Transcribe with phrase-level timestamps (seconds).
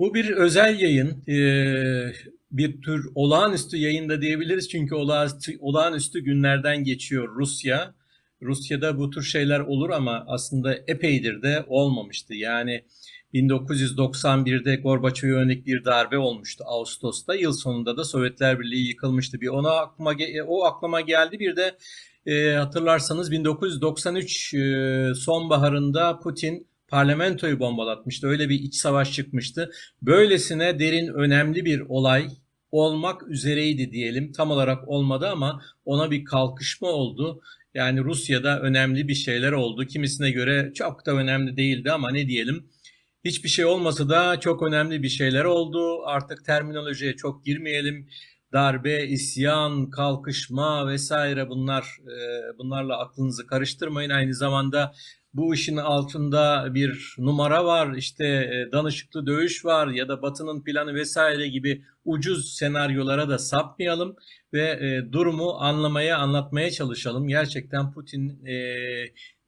[0.00, 1.24] Bu bir özel yayın.
[1.28, 2.12] Ee,
[2.50, 7.94] bir tür olağanüstü yayında diyebiliriz çünkü olağanüstü, olağanüstü günlerden geçiyor Rusya.
[8.42, 12.34] Rusya'da bu tür şeyler olur ama aslında epeydir de olmamıştı.
[12.34, 12.84] Yani
[13.34, 17.34] 1991'de Gorbaçov'a yönelik bir darbe olmuştu Ağustos'ta.
[17.34, 19.40] Yıl sonunda da Sovyetler Birliği yıkılmıştı.
[19.40, 20.14] Bir ona aklıma
[20.46, 21.38] o aklıma geldi.
[21.38, 21.76] Bir de
[22.26, 28.26] e, hatırlarsanız 1993 e, sonbaharında Putin parlamentoyu bombalatmıştı.
[28.26, 29.70] Öyle bir iç savaş çıkmıştı.
[30.02, 32.28] Böylesine derin önemli bir olay
[32.70, 34.32] olmak üzereydi diyelim.
[34.32, 37.40] Tam olarak olmadı ama ona bir kalkışma oldu.
[37.74, 39.86] Yani Rusya'da önemli bir şeyler oldu.
[39.86, 42.70] Kimisine göre çok da önemli değildi ama ne diyelim.
[43.24, 46.06] Hiçbir şey olmasa da çok önemli bir şeyler oldu.
[46.06, 48.08] Artık terminolojiye çok girmeyelim.
[48.52, 51.84] Darbe, isyan, kalkışma vesaire bunlar
[52.58, 54.10] bunlarla aklınızı karıştırmayın.
[54.10, 54.92] Aynı zamanda
[55.34, 60.94] bu işin altında bir numara var, işte e, danışıklı dövüş var ya da Batı'nın planı
[60.94, 64.16] vesaire gibi ucuz senaryolara da sapmayalım
[64.52, 67.28] ve e, durumu anlamaya, anlatmaya çalışalım.
[67.28, 68.54] Gerçekten Putin e,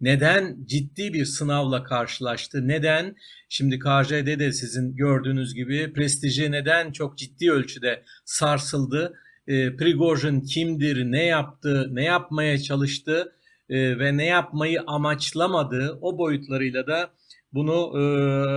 [0.00, 2.68] neden ciddi bir sınavla karşılaştı?
[2.68, 3.16] Neden?
[3.48, 9.14] Şimdi KJ'de de sizin gördüğünüz gibi prestiji neden çok ciddi ölçüde sarsıldı?
[9.46, 13.32] E, Prigojin kimdir, ne yaptı, ne yapmaya çalıştı?
[13.72, 17.10] E, ve ne yapmayı amaçlamadığı o boyutlarıyla da
[17.52, 18.02] bunu e,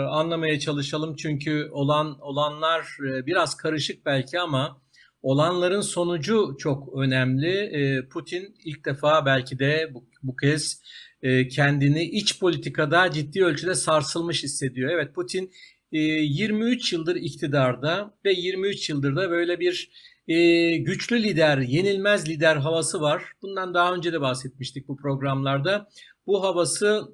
[0.07, 1.15] anlamaya çalışalım.
[1.15, 4.81] Çünkü olan olanlar e, biraz karışık belki ama
[5.21, 7.51] olanların sonucu çok önemli.
[7.51, 10.81] E, Putin ilk defa belki de bu, bu kez
[11.21, 14.91] e, kendini iç politikada ciddi ölçüde sarsılmış hissediyor.
[14.91, 15.51] Evet Putin
[15.91, 19.91] e, 23 yıldır iktidarda ve 23 yıldır da böyle bir
[20.27, 23.23] e, güçlü lider, yenilmez lider havası var.
[23.41, 25.87] Bundan daha önce de bahsetmiştik bu programlarda.
[26.27, 27.07] Bu havası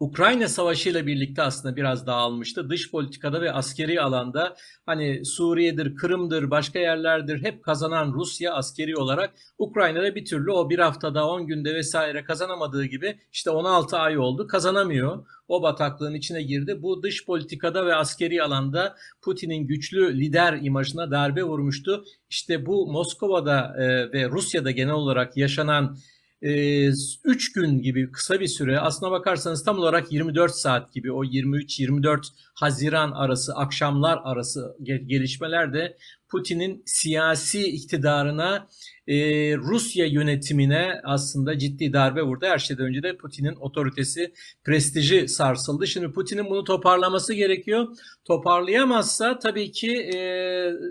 [0.00, 2.70] Ukrayna Savaşı ile birlikte aslında biraz dağılmıştı.
[2.70, 9.34] Dış politikada ve askeri alanda hani Suriye'dir, Kırım'dır, başka yerlerdir hep kazanan Rusya askeri olarak
[9.58, 14.46] Ukrayna'da bir türlü o bir haftada 10 günde vesaire kazanamadığı gibi işte 16 ay oldu
[14.46, 15.26] kazanamıyor.
[15.48, 16.82] O bataklığın içine girdi.
[16.82, 22.04] Bu dış politikada ve askeri alanda Putin'in güçlü lider imajına darbe vurmuştu.
[22.30, 25.96] İşte bu Moskova'da e, ve Rusya'da genel olarak yaşanan
[26.42, 32.26] 3 gün gibi kısa bir süre aslına bakarsanız tam olarak 24 saat gibi o 23-24
[32.54, 35.96] Haziran arası akşamlar arası gelişmeler de
[36.30, 38.68] Putin'in siyasi iktidarına
[39.10, 39.16] e,
[39.56, 42.46] Rusya yönetimine aslında ciddi darbe vurdu.
[42.46, 44.32] Her şeyden önce de Putin'in otoritesi,
[44.64, 45.86] prestiji sarsıldı.
[45.86, 47.88] Şimdi Putin'in bunu toparlaması gerekiyor.
[48.24, 50.18] Toparlayamazsa tabii ki e,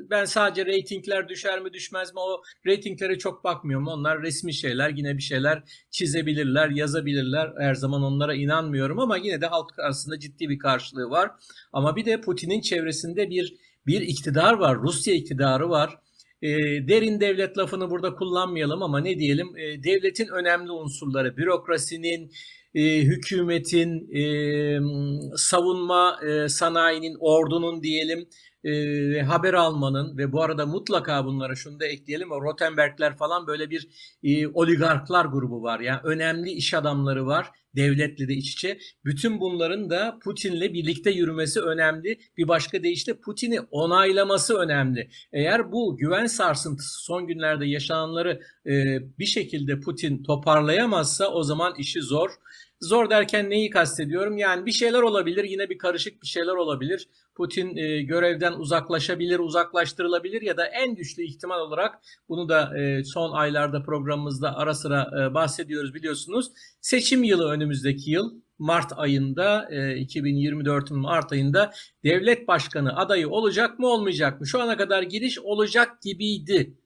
[0.09, 3.88] ben sadece reytingler düşer mi düşmez mi o reytinglere çok bakmıyorum.
[3.88, 7.53] Onlar resmi şeyler yine bir şeyler çizebilirler, yazabilirler.
[7.59, 11.31] Her zaman onlara inanmıyorum ama yine de halk arasında ciddi bir karşılığı var.
[11.73, 15.89] Ama bir de Putin'in çevresinde bir bir iktidar var, Rusya iktidarı var.
[16.41, 16.50] E,
[16.88, 22.31] derin devlet lafını burada kullanmayalım ama ne diyelim e, devletin önemli unsurları, bürokrasinin,
[22.75, 24.23] e, hükümetin, e,
[25.35, 28.27] savunma e, sanayinin, ordunun diyelim
[28.63, 32.31] e, haber almanın ve bu arada mutlaka bunlara şunu da ekleyelim.
[32.31, 33.87] O Rotenbergler falan böyle bir
[34.23, 35.79] e, oligarklar grubu var.
[35.79, 37.51] Yani önemli iş adamları var.
[37.75, 38.79] Devletle de iç içe.
[39.05, 42.19] Bütün bunların da Putin'le birlikte yürümesi önemli.
[42.37, 45.09] Bir başka deyişle Putin'i onaylaması önemli.
[45.33, 52.01] Eğer bu güven sarsıntısı son günlerde yaşananları e, bir şekilde Putin toparlayamazsa o zaman işi
[52.01, 52.31] zor.
[52.81, 54.38] Zor derken neyi kastediyorum?
[54.38, 57.07] Yani bir şeyler olabilir, yine bir karışık bir şeyler olabilir.
[57.35, 63.31] Putin e, görevden uzaklaşabilir, uzaklaştırılabilir ya da en güçlü ihtimal olarak bunu da e, son
[63.31, 66.51] aylarda programımızda ara sıra e, bahsediyoruz biliyorsunuz.
[66.81, 71.72] Seçim yılı önümüzdeki yıl Mart ayında e, 2024'ün Mart ayında
[72.03, 74.47] devlet başkanı adayı olacak mı olmayacak mı?
[74.47, 76.78] Şu ana kadar giriş olacak gibiydi.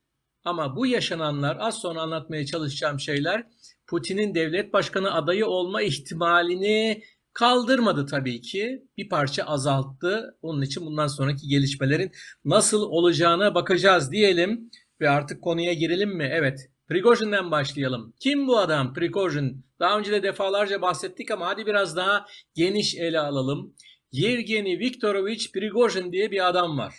[0.45, 3.47] Ama bu yaşananlar az sonra anlatmaya çalışacağım şeyler
[3.87, 7.03] Putin'in devlet başkanı adayı olma ihtimalini
[7.33, 8.83] kaldırmadı tabii ki.
[8.97, 10.37] Bir parça azalttı.
[10.41, 12.11] Onun için bundan sonraki gelişmelerin
[12.45, 14.69] nasıl olacağına bakacağız diyelim
[15.01, 16.29] ve artık konuya girelim mi?
[16.31, 16.69] Evet.
[16.87, 18.13] Prigojin'den başlayalım.
[18.19, 19.65] Kim bu adam Prigojin?
[19.79, 22.25] Daha önce de defalarca bahsettik ama hadi biraz daha
[22.55, 23.75] geniş ele alalım.
[24.11, 26.93] Yevgeni Viktorovich Prigojin diye bir adam var.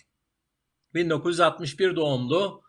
[0.94, 2.63] 1961 doğumlu.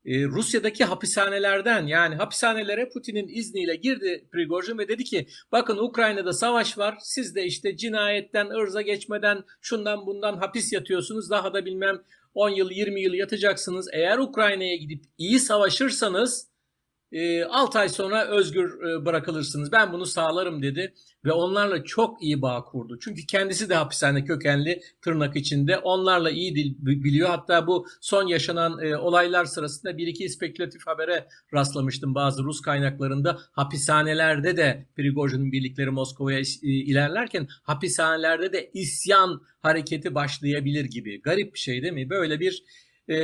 [0.06, 6.78] Ee, Rusya'daki hapishanelerden yani hapishanelere Putin'in izniyle girdi Prigojin ve dedi ki bakın Ukrayna'da savaş
[6.78, 12.02] var siz de işte cinayetten ırza geçmeden şundan bundan hapis yatıyorsunuz daha da bilmem
[12.34, 13.90] 10 yıl 20 yıl yatacaksınız.
[13.94, 16.53] Eğer Ukrayna'ya gidip iyi savaşırsanız
[17.50, 19.72] 6 ay sonra özgür bırakılırsınız.
[19.72, 20.94] Ben bunu sağlarım dedi
[21.26, 23.00] ve onlarla çok iyi bağ kurdu.
[23.02, 25.78] Çünkü kendisi de hapishane kökenli tırnak içinde.
[25.78, 27.30] Onlarla iyi dil biliyor.
[27.30, 33.40] Hatta bu son yaşanan olaylar sırasında bir iki spekülatif habere rastlamıştım bazı Rus kaynaklarında.
[33.52, 41.22] Hapishanelerde de Prigojin'in birlikleri Moskova'ya ilerlerken hapishanelerde de isyan hareketi başlayabilir gibi.
[41.22, 42.10] Garip bir şey değil mi?
[42.10, 42.64] Böyle bir
[43.08, 43.16] e,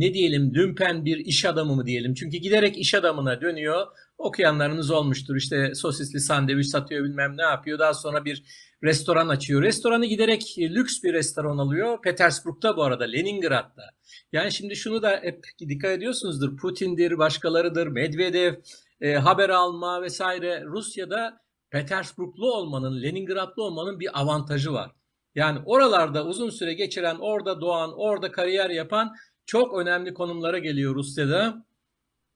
[0.00, 2.14] ne diyelim dümpen bir iş adamı mı diyelim.
[2.14, 3.86] Çünkü giderek iş adamına dönüyor.
[4.18, 5.36] Okuyanlarınız olmuştur.
[5.36, 7.78] İşte sosisli sandviç satıyor bilmem ne yapıyor.
[7.78, 8.44] Daha sonra bir
[8.82, 9.62] restoran açıyor.
[9.62, 12.02] Restoranı giderek lüks bir restoran alıyor.
[12.02, 13.84] Petersburg'da bu arada Leningrad'da.
[14.32, 16.56] Yani şimdi şunu da hep dikkat ediyorsunuzdur.
[16.56, 18.54] Putin'dir, başkalarıdır, Medvedev,
[19.00, 20.64] e, haber alma vesaire.
[20.64, 21.40] Rusya'da
[21.70, 24.90] Petersburglu olmanın, Leningradlı olmanın bir avantajı var.
[25.34, 29.14] Yani oralarda uzun süre geçiren, orada doğan, orada kariyer yapan
[29.46, 31.68] çok önemli konumlara geliyor Rusya'da.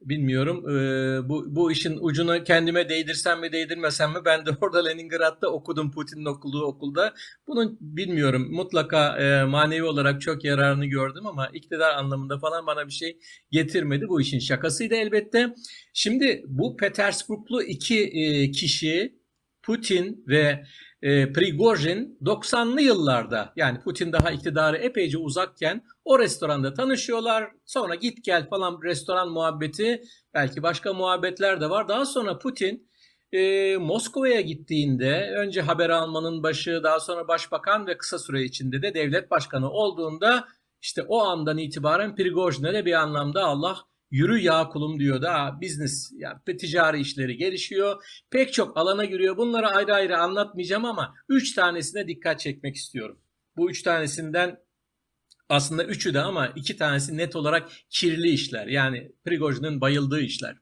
[0.00, 5.52] Bilmiyorum e, bu, bu işin ucunu kendime değdirsem mi değdirmesem mi ben de orada Leningrad'da
[5.52, 7.14] okudum Putin'in okuduğu okulda.
[7.46, 12.92] Bunun bilmiyorum mutlaka e, manevi olarak çok yararını gördüm ama iktidar anlamında falan bana bir
[12.92, 13.18] şey
[13.50, 14.08] getirmedi.
[14.08, 15.54] Bu işin şakasıydı elbette.
[15.94, 19.18] Şimdi bu Petersburglu iki e, kişi
[19.62, 20.64] Putin ve
[21.02, 27.50] e, Prigojin 90'lı yıllarda yani Putin daha iktidarı epeyce uzakken o restoranda tanışıyorlar.
[27.64, 30.02] Sonra git gel falan restoran muhabbeti
[30.34, 31.88] belki başka muhabbetler de var.
[31.88, 32.88] Daha sonra Putin
[33.32, 38.94] e, Moskova'ya gittiğinde önce haber almanın başı daha sonra başbakan ve kısa süre içinde de
[38.94, 40.48] devlet başkanı olduğunda
[40.82, 43.76] işte o andan itibaren Prigojin'e de bir anlamda Allah
[44.12, 48.04] Yürü ya kulum diyor da business yani ticari işleri gelişiyor.
[48.30, 49.36] Pek çok alana giriyor.
[49.36, 53.18] Bunları ayrı ayrı anlatmayacağım ama 3 tanesine dikkat çekmek istiyorum.
[53.56, 54.58] Bu 3 tanesinden
[55.48, 58.66] aslında üçü de ama iki tanesi net olarak kirli işler.
[58.66, 60.56] Yani Prigojin'in bayıldığı işler.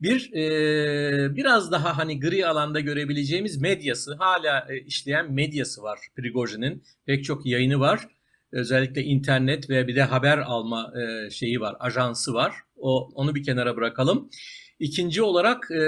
[0.00, 6.84] Bir e, biraz daha hani gri alanda görebileceğimiz medyası hala e, işleyen medyası var Prigojin'in.
[7.06, 8.08] Pek çok yayını var.
[8.54, 12.54] Özellikle internet ve bir de haber alma e, şeyi var, ajansı var.
[12.76, 14.30] O onu bir kenara bırakalım.
[14.78, 15.84] İkinci olarak e,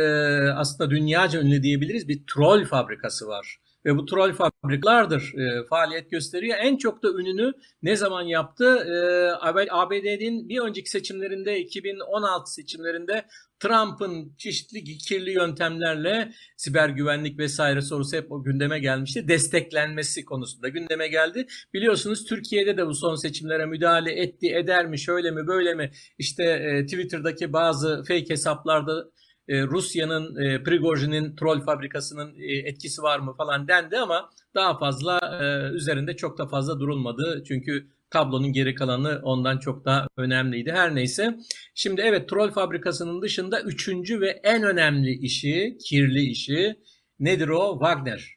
[0.53, 3.59] aslında dünyaca ünlü diyebiliriz bir troll fabrikası var.
[3.85, 6.59] Ve bu troll fabrikalardır e, faaliyet gösteriyor.
[6.61, 7.53] En çok da ününü
[7.83, 8.65] ne zaman yaptı?
[8.65, 13.27] E, ABD'nin bir önceki seçimlerinde 2016 seçimlerinde
[13.61, 19.29] Trump'ın çeşitli kirli yöntemlerle siber güvenlik vesaire sorusu hep o gündeme gelmişti.
[19.29, 21.47] Desteklenmesi konusunda gündeme geldi.
[21.75, 25.91] Biliyorsunuz Türkiye'de de bu son seçimlere müdahale etti, eder mi, şöyle mi, böyle mi?
[26.19, 29.11] İşte e, Twitter'daki bazı fake hesaplarda
[29.49, 35.21] e, Rusya'nın, e, Prigojin'in troll fabrikasının e, etkisi var mı falan dendi ama daha fazla
[35.41, 37.43] e, üzerinde çok da fazla durulmadı.
[37.49, 40.73] Çünkü tablonun geri kalanı ondan çok daha önemliydi.
[40.73, 41.39] Her neyse.
[41.75, 46.77] Şimdi evet troll fabrikasının dışında üçüncü ve en önemli işi, kirli işi
[47.21, 47.79] nedir o?
[47.81, 48.37] Wagner.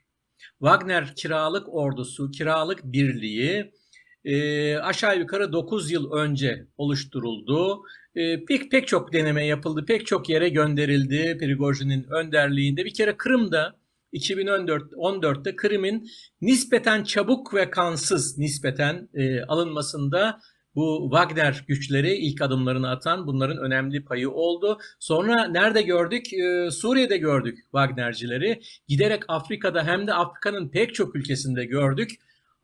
[0.60, 3.72] Wagner kiralık ordusu, kiralık birliği
[4.26, 7.82] e, aşağı yukarı 9 yıl önce oluşturuldu.
[8.16, 12.86] E, pek pek çok deneme yapıldı, pek çok yere gönderildi Prigojin'in önderliğinde.
[12.86, 13.79] Bir kere Kırım'da
[14.14, 16.08] 2014'te Kırım'ın
[16.42, 20.40] nispeten çabuk ve kansız nispeten e, alınmasında
[20.76, 24.78] bu Wagner güçleri ilk adımlarını atan bunların önemli payı oldu.
[25.00, 26.34] Sonra nerede gördük?
[26.34, 28.62] Ee, Suriye'de gördük Wagnercileri.
[28.88, 32.12] Giderek Afrika'da hem de Afrika'nın pek çok ülkesinde gördük.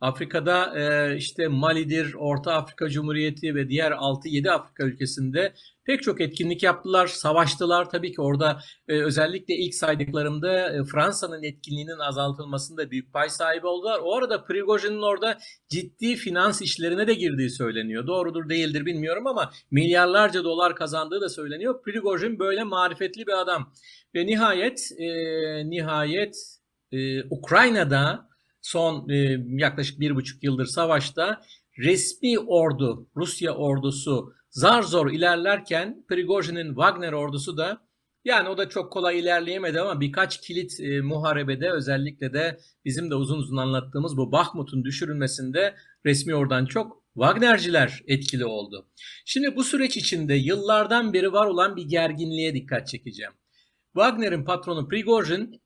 [0.00, 6.62] Afrika'da e, işte Mali'dir, Orta Afrika Cumhuriyeti ve diğer 6-7 Afrika ülkesinde pek çok etkinlik
[6.62, 7.90] yaptılar, savaştılar.
[7.90, 14.00] Tabii ki orada e, özellikle ilk saydıklarımda e, Fransa'nın etkinliğinin azaltılmasında büyük pay sahibi oldular.
[14.04, 15.38] O arada Prigojin'in orada
[15.68, 18.06] ciddi finans işlerine de girdiği söyleniyor.
[18.06, 21.82] Doğrudur değildir bilmiyorum ama milyarlarca dolar kazandığı da söyleniyor.
[21.82, 23.72] Prigojin böyle marifetli bir adam.
[24.14, 25.06] Ve nihayet, e,
[25.70, 26.36] nihayet
[26.92, 28.28] e, Ukrayna'da
[28.66, 31.42] son e, yaklaşık bir buçuk yıldır savaşta
[31.78, 37.86] resmi ordu, Rusya ordusu zar zor ilerlerken Prigojin'in Wagner ordusu da
[38.24, 43.14] yani o da çok kolay ilerleyemedi ama birkaç kilit e, muharebede özellikle de bizim de
[43.14, 45.74] uzun uzun anlattığımız bu Bahmut'un düşürülmesinde
[46.06, 48.88] resmi oradan çok Wagnerciler etkili oldu.
[49.24, 53.32] Şimdi bu süreç içinde yıllardan beri var olan bir gerginliğe dikkat çekeceğim.
[53.94, 55.60] Wagner'in patronu Prigojin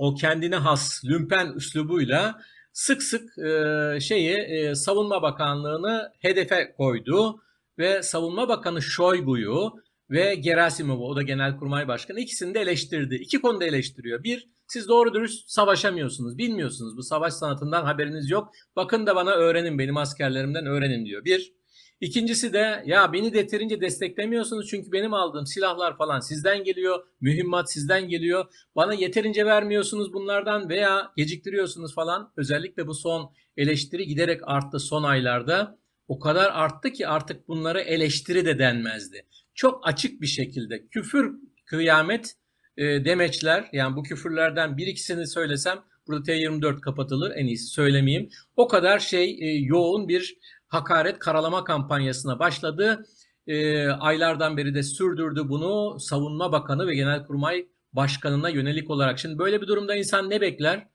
[0.00, 2.40] o kendine has lümpen üslubuyla
[2.72, 7.42] sık sık e, şeyi e, Savunma Bakanlığı'nı hedefe koydu
[7.78, 9.72] ve Savunma Bakanı Şoygu'yu
[10.10, 13.14] ve Gerasimov'u o da Genelkurmay Başkanı ikisini de eleştirdi.
[13.14, 14.22] İki konuda eleştiriyor.
[14.22, 16.96] Bir, siz doğru dürüst savaşamıyorsunuz, bilmiyorsunuz.
[16.96, 18.48] Bu savaş sanatından haberiniz yok.
[18.76, 21.24] Bakın da bana öğrenin, benim askerlerimden öğrenin diyor.
[21.24, 21.59] Bir.
[22.00, 28.08] İkincisi de ya beni yeterince desteklemiyorsunuz çünkü benim aldığım silahlar falan sizden geliyor, mühimmat sizden
[28.08, 28.44] geliyor.
[28.76, 32.32] Bana yeterince vermiyorsunuz bunlardan veya geciktiriyorsunuz falan.
[32.36, 35.78] Özellikle bu son eleştiri giderek arttı son aylarda.
[36.08, 39.26] O kadar arttı ki artık bunlara eleştiri de denmezdi.
[39.54, 41.34] Çok açık bir şekilde küfür,
[41.66, 42.34] kıyamet
[42.76, 48.28] e, demeçler yani bu küfürlerden bir ikisini söylesem burada T24 kapatılır en iyisi söylemeyeyim.
[48.56, 50.38] O kadar şey e, yoğun bir
[50.70, 53.04] hakaret karalama kampanyasına başladı.
[53.46, 59.18] E, aylardan beri de sürdürdü bunu Savunma Bakanı ve Genelkurmay Başkanı'na yönelik olarak.
[59.18, 60.88] Şimdi böyle bir durumda insan ne bekler?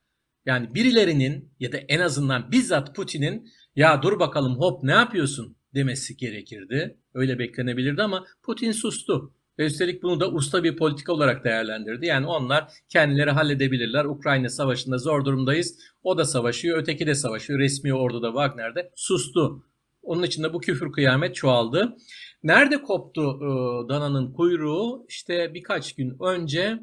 [0.46, 6.17] Yani birilerinin ya da en azından bizzat Putin'in ya dur bakalım hop ne yapıyorsun demesi
[6.17, 6.98] gerekirdi.
[7.13, 9.34] Öyle beklenebilirdi ama Putin sustu.
[9.60, 12.06] Ve üstelik bunu da usta bir politika olarak değerlendirdi.
[12.06, 14.06] Yani onlar kendileri halledebilirler.
[14.06, 15.80] Ukrayna savaşında zor durumdayız.
[16.04, 17.60] O da savaşıyor, öteki de savaşıyor.
[17.60, 19.64] Resmi orduda Wagner'de sustu.
[20.04, 21.98] Onun için de bu küfür kıyamet çoğaldı.
[22.44, 23.48] Nerede koptu e,
[23.90, 25.06] dananın kuyruğu?
[25.10, 26.80] İşte birkaç gün önce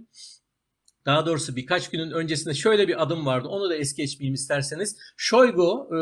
[1.07, 3.49] daha doğrusu birkaç günün öncesinde şöyle bir adım vardı.
[3.49, 4.99] Onu da es geçmeyeyim isterseniz.
[5.17, 5.99] Şoygu e,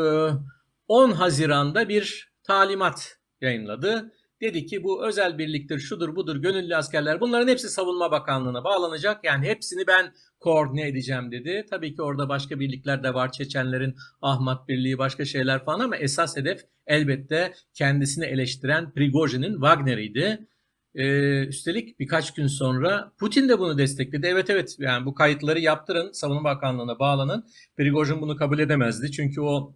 [0.87, 4.11] 10 Haziran'da bir talimat yayınladı.
[4.41, 9.23] Dedi ki bu özel birliktir, şudur budur, gönüllü askerler bunların hepsi savunma bakanlığına bağlanacak.
[9.23, 11.65] Yani hepsini ben koordine edeceğim dedi.
[11.69, 13.31] Tabii ki orada başka birlikler de var.
[13.31, 20.47] Çeçenlerin Ahmet Birliği başka şeyler falan ama esas hedef elbette kendisini eleştiren Prigojin'in Wagner'iydi.
[20.95, 24.27] Ee, üstelik birkaç gün sonra Putin de bunu destekledi.
[24.27, 27.45] Evet evet yani bu kayıtları yaptırın Savunma Bakanlığı'na bağlanın.
[27.77, 29.11] Prigojin bunu kabul edemezdi.
[29.11, 29.75] Çünkü o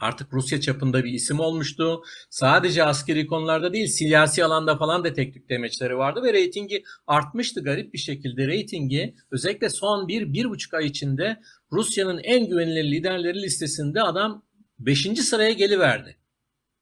[0.00, 2.02] artık Rusya çapında bir isim olmuştu.
[2.30, 7.62] Sadece askeri konularda değil siyasi alanda falan da tek tük demeçleri vardı ve reytingi artmıştı
[7.62, 8.46] garip bir şekilde.
[8.46, 11.40] Reytingi özellikle son bir, bir buçuk ay içinde
[11.72, 14.42] Rusya'nın en güvenilir liderleri listesinde adam
[14.78, 15.02] 5.
[15.02, 16.16] sıraya geliverdi.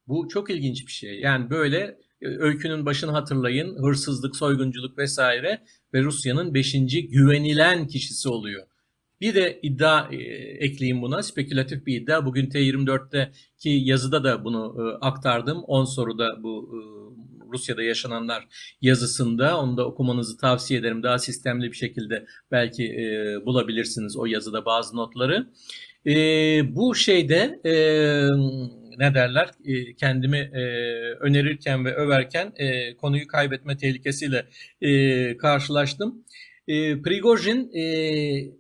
[0.09, 1.21] Bu çok ilginç bir şey.
[1.21, 3.83] Yani böyle e, öykünün başını hatırlayın.
[3.83, 5.63] Hırsızlık, soygunculuk vesaire
[5.95, 6.73] ve Rusya'nın 5.
[7.11, 8.67] güvenilen kişisi oluyor.
[9.21, 10.17] Bir de iddia e,
[10.67, 11.23] ekleyeyim buna.
[11.23, 12.27] Spekülatif bir iddia.
[12.27, 15.59] Bugün T24'teki yazıda da bunu e, aktardım.
[15.59, 16.79] 10 soruda bu e,
[17.53, 18.47] Rusya'da yaşananlar
[18.81, 19.61] yazısında.
[19.61, 21.03] Onu da okumanızı tavsiye ederim.
[21.03, 25.47] Daha sistemli bir şekilde belki e, bulabilirsiniz o yazıda bazı notları.
[26.07, 26.13] E,
[26.77, 27.73] bu şeyde e,
[28.99, 30.61] ne derler e, kendimi e,
[31.21, 34.47] önerirken ve överken e, konuyu kaybetme tehlikesiyle
[34.81, 36.25] e, karşılaştım
[36.69, 37.85] e, Prigojin e,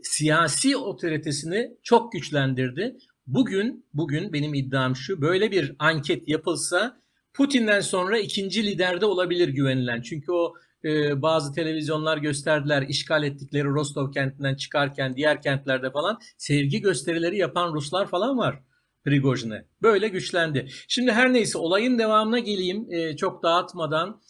[0.02, 2.96] siyasi otoritesini çok güçlendirdi.
[3.26, 7.00] Bugün bugün benim iddiam şu böyle bir anket yapılsa
[7.34, 10.00] Putin'den sonra ikinci liderde olabilir güvenilen.
[10.00, 16.80] Çünkü o e, bazı televizyonlar gösterdiler işgal ettikleri Rostov kentinden çıkarken diğer kentlerde falan sevgi
[16.80, 18.62] gösterileri yapan Ruslar falan var.
[19.04, 19.64] Prigojin'e.
[19.82, 20.68] Böyle güçlendi.
[20.88, 24.20] Şimdi her neyse olayın devamına geleyim e, çok dağıtmadan.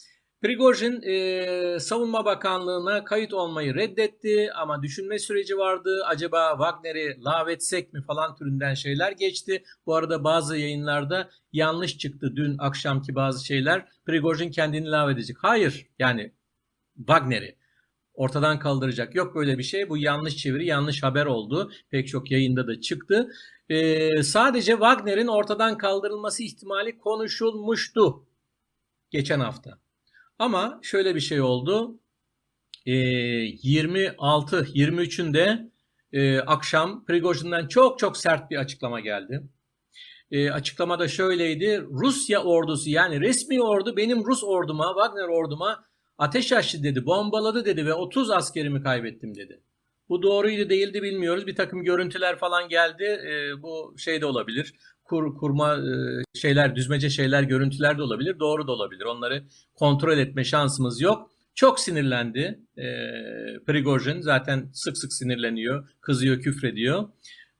[0.41, 6.03] Prigojin e, Savunma Bakanlığı'na kayıt olmayı reddetti ama düşünme süreci vardı.
[6.05, 9.63] Acaba Wagner'i lağvetsek mi falan türünden şeyler geçti.
[9.85, 13.85] Bu arada bazı yayınlarda yanlış çıktı dün akşamki bazı şeyler.
[14.05, 15.37] Prigojin kendini lağvedecek.
[15.39, 16.33] Hayır yani
[16.97, 17.57] Wagner'i
[18.13, 19.15] ortadan kaldıracak.
[19.15, 19.89] Yok böyle bir şey.
[19.89, 21.71] Bu yanlış çeviri, yanlış haber oldu.
[21.89, 23.31] Pek çok yayında da çıktı.
[23.69, 28.27] Ee, sadece Wagner'in ortadan kaldırılması ihtimali konuşulmuştu
[29.11, 29.86] geçen hafta.
[30.39, 31.99] Ama şöyle bir şey oldu.
[32.85, 35.71] E, 26 23'ünde
[36.13, 39.43] e, akşam Prigojin'den çok çok sert bir açıklama geldi.
[40.31, 41.83] E, açıklamada şöyleydi.
[41.91, 45.85] Rusya ordusu yani resmi ordu benim Rus orduma, Wagner orduma
[46.17, 49.61] ateş açtı dedi, bombaladı dedi ve 30 askerimi kaybettim dedi.
[50.09, 51.47] Bu doğruydu değildi bilmiyoruz.
[51.47, 53.03] Bir takım görüntüler falan geldi.
[53.03, 54.73] E, bu şey de olabilir
[55.07, 55.93] kur, kurma e,
[56.39, 58.39] şeyler, düzmece şeyler, görüntüler de olabilir.
[58.39, 59.05] Doğru da olabilir.
[59.05, 59.43] Onları
[59.75, 61.31] kontrol etme şansımız yok.
[61.55, 62.85] Çok sinirlendi e,
[63.65, 64.21] Prigojin.
[64.21, 67.09] Zaten sık sık sinirleniyor, kızıyor, küfrediyor.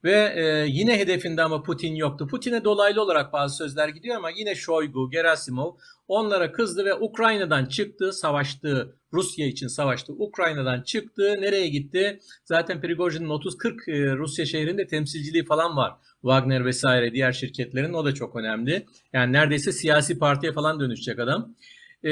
[0.03, 2.27] Ve e, yine hedefinde ama Putin yoktu.
[2.27, 5.71] Putin'e dolaylı olarak bazı sözler gidiyor ama yine Shoigu, Gerasimov
[6.07, 8.95] onlara kızdı ve Ukrayna'dan çıktı, savaştı.
[9.13, 10.13] Rusya için savaştı.
[10.13, 11.35] Ukrayna'dan çıktı.
[11.39, 12.19] Nereye gitti?
[12.45, 15.93] Zaten Prigojin'in 30-40 e, Rusya şehrinde temsilciliği falan var.
[16.21, 18.85] Wagner vesaire diğer şirketlerin o da çok önemli.
[19.13, 21.55] Yani neredeyse siyasi partiye falan dönüşecek adam.
[22.03, 22.11] E,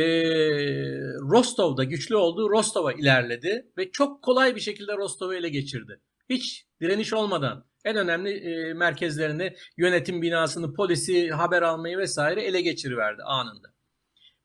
[1.32, 6.00] Rostov'da güçlü olduğu Rostov'a ilerledi ve çok kolay bir şekilde Rostov'u ele geçirdi.
[6.30, 13.24] Hiç direniş olmadan en önemli e, merkezlerini, yönetim binasını, polisi, haber almayı vesaire ele geçiriverdi
[13.24, 13.68] anında.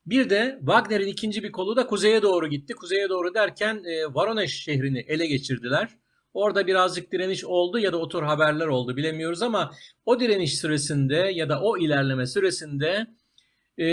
[0.07, 2.75] Bir de Wagner'in ikinci bir kolu da kuzeye doğru gitti.
[2.75, 5.89] Kuzeye doğru derken e, Voronezh şehrini ele geçirdiler.
[6.35, 9.71] Orada birazcık direniş oldu ya da o tür haberler oldu bilemiyoruz ama
[10.05, 13.07] o direniş süresinde ya da o ilerleme süresinde
[13.79, 13.87] e,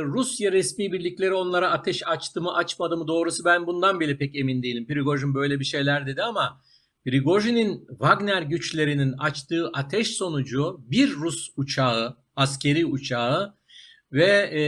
[0.00, 4.62] Rusya resmi birlikleri onlara ateş açtı mı açmadı mı doğrusu ben bundan bile pek emin
[4.62, 4.86] değilim.
[4.86, 6.60] Prigojin böyle bir şeyler dedi ama
[7.04, 13.54] Prigojin'in Wagner güçlerinin açtığı ateş sonucu bir Rus uçağı, askeri uçağı
[14.12, 14.62] ve e,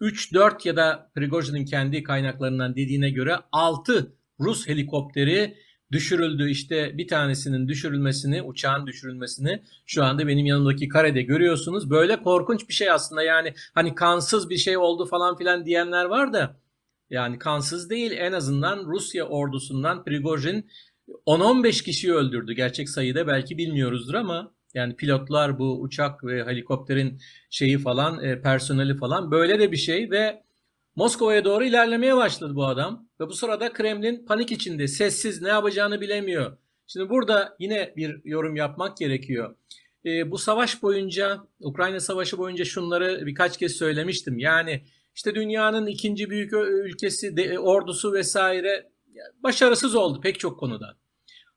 [0.00, 5.56] 3-4 ya da Prigojin'in kendi kaynaklarından dediğine göre 6 Rus helikopteri
[5.92, 6.50] düşürüldü.
[6.50, 11.90] İşte bir tanesinin düşürülmesini, uçağın düşürülmesini şu anda benim yanımdaki karede görüyorsunuz.
[11.90, 16.32] Böyle korkunç bir şey aslında yani hani kansız bir şey oldu falan filan diyenler var
[16.32, 16.56] da
[17.10, 20.70] yani kansız değil en azından Rusya ordusundan Prigojin
[21.26, 22.52] 10-15 kişiyi öldürdü.
[22.52, 28.96] Gerçek sayıda belki bilmiyoruzdur ama yani pilotlar bu uçak ve helikopterin şeyi falan e, personeli
[28.96, 30.42] falan böyle de bir şey ve
[30.96, 33.08] Moskova'ya doğru ilerlemeye başladı bu adam.
[33.20, 36.56] Ve bu sırada Kremlin panik içinde sessiz ne yapacağını bilemiyor.
[36.86, 39.56] Şimdi burada yine bir yorum yapmak gerekiyor.
[40.04, 44.38] E, bu savaş boyunca Ukrayna savaşı boyunca şunları birkaç kez söylemiştim.
[44.38, 48.90] Yani işte dünyanın ikinci büyük ülkesi de, ordusu vesaire
[49.42, 50.96] başarısız oldu pek çok konuda.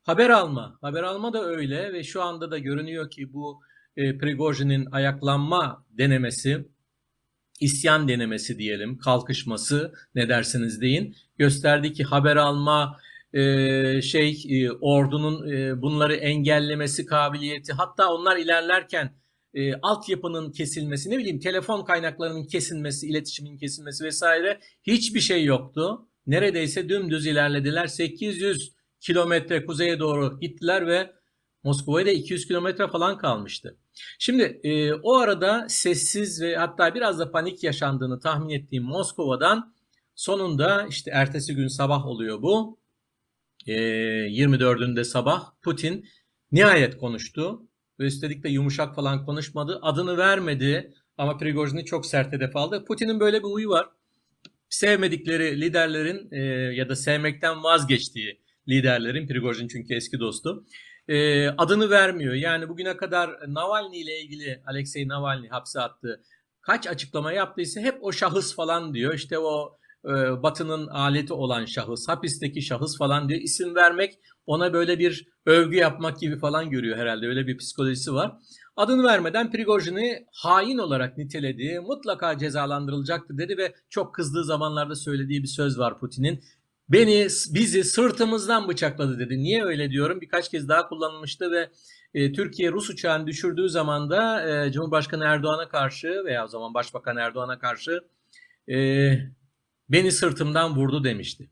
[0.06, 3.60] Haber alma, haber alma da öyle ve şu anda da görünüyor ki bu
[3.96, 6.68] e, Prigojin'in ayaklanma denemesi,
[7.60, 13.00] isyan denemesi diyelim, kalkışması ne dersiniz deyin, gösterdi ki haber alma,
[13.32, 19.14] e, şey e, ordunun e, bunları engellemesi kabiliyeti, hatta onlar ilerlerken
[19.54, 26.08] e, altyapının kesilmesi, ne bileyim telefon kaynaklarının kesilmesi, iletişimin kesilmesi vesaire hiçbir şey yoktu.
[26.26, 27.86] Neredeyse dümdüz ilerlediler.
[27.86, 31.12] 800 kilometre kuzeye doğru gittiler ve
[31.66, 33.76] Moskova'ya da 200 kilometre falan kalmıştı.
[34.18, 39.74] Şimdi e, o arada sessiz ve hatta biraz da panik yaşandığını tahmin ettiğim Moskova'dan
[40.14, 42.78] sonunda işte ertesi gün sabah oluyor bu.
[43.66, 46.08] E, 24'ünde sabah Putin
[46.52, 47.62] nihayet konuştu.
[48.00, 49.78] Ve üstelik de yumuşak falan konuşmadı.
[49.82, 52.84] Adını vermedi ama Prigojin'i çok sert hedef aldı.
[52.84, 53.88] Putin'in böyle bir huyu var.
[54.68, 56.38] Sevmedikleri liderlerin e,
[56.74, 60.64] ya da sevmekten vazgeçtiği liderlerin, Prigojin çünkü eski dostu,
[61.08, 62.34] e, adını vermiyor.
[62.34, 66.22] Yani bugüne kadar Navalny ile ilgili Alexei Navalny hapse attı.
[66.60, 69.14] Kaç açıklama yaptıysa hep o şahıs falan diyor.
[69.14, 73.40] İşte o e, Batı'nın aleti olan şahıs, hapisteki şahıs falan diyor.
[73.40, 77.26] İsim vermek ona böyle bir övgü yapmak gibi falan görüyor herhalde.
[77.26, 78.32] Öyle bir psikolojisi var.
[78.76, 81.80] Adını vermeden Prigojin'i hain olarak niteledi.
[81.80, 86.44] Mutlaka cezalandırılacaktır dedi ve çok kızdığı zamanlarda söylediği bir söz var Putin'in.
[86.88, 89.38] Beni, bizi sırtımızdan bıçakladı dedi.
[89.38, 90.20] Niye öyle diyorum?
[90.20, 91.70] Birkaç kez daha kullanılmıştı ve
[92.14, 97.16] e, Türkiye Rus uçağını düşürdüğü zaman da e, Cumhurbaşkanı Erdoğan'a karşı veya o zaman Başbakan
[97.16, 98.00] Erdoğan'a karşı
[98.68, 98.76] e,
[99.88, 101.50] beni sırtımdan vurdu demişti.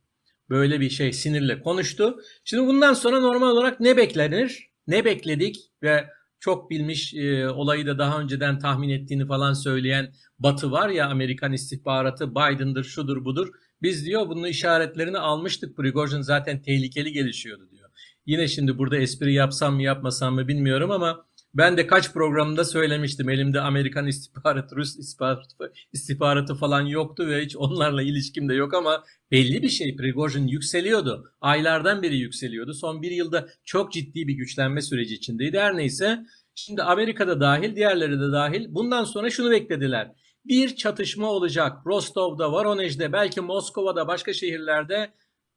[0.50, 2.16] Böyle bir şey sinirle konuştu.
[2.44, 4.70] Şimdi bundan sonra normal olarak ne beklenir?
[4.86, 10.70] Ne bekledik ve çok bilmiş e, olayı da daha önceden tahmin ettiğini falan söyleyen Batı
[10.70, 13.48] var ya Amerikan istihbaratı Biden'dır şudur budur.
[13.82, 15.76] Biz diyor bunun işaretlerini almıştık.
[15.76, 17.90] Prigojin zaten tehlikeli gelişiyordu diyor.
[18.26, 23.28] Yine şimdi burada espri yapsam mı yapmasam mı bilmiyorum ama ben de kaç programda söylemiştim.
[23.28, 29.04] Elimde Amerikan istihbaratı, Rus istihbaratı, istihbaratı falan yoktu ve hiç onlarla ilişkim de yok ama
[29.30, 29.96] belli bir şey.
[29.96, 31.32] Prigojin yükseliyordu.
[31.40, 32.74] Aylardan beri yükseliyordu.
[32.74, 35.58] Son bir yılda çok ciddi bir güçlenme süreci içindeydi.
[35.58, 40.12] Her neyse şimdi Amerika'da dahil, diğerleri de dahil bundan sonra şunu beklediler
[40.44, 41.86] bir çatışma olacak.
[41.86, 45.12] Rostov'da, Voronezh'de, belki Moskova'da, başka şehirlerde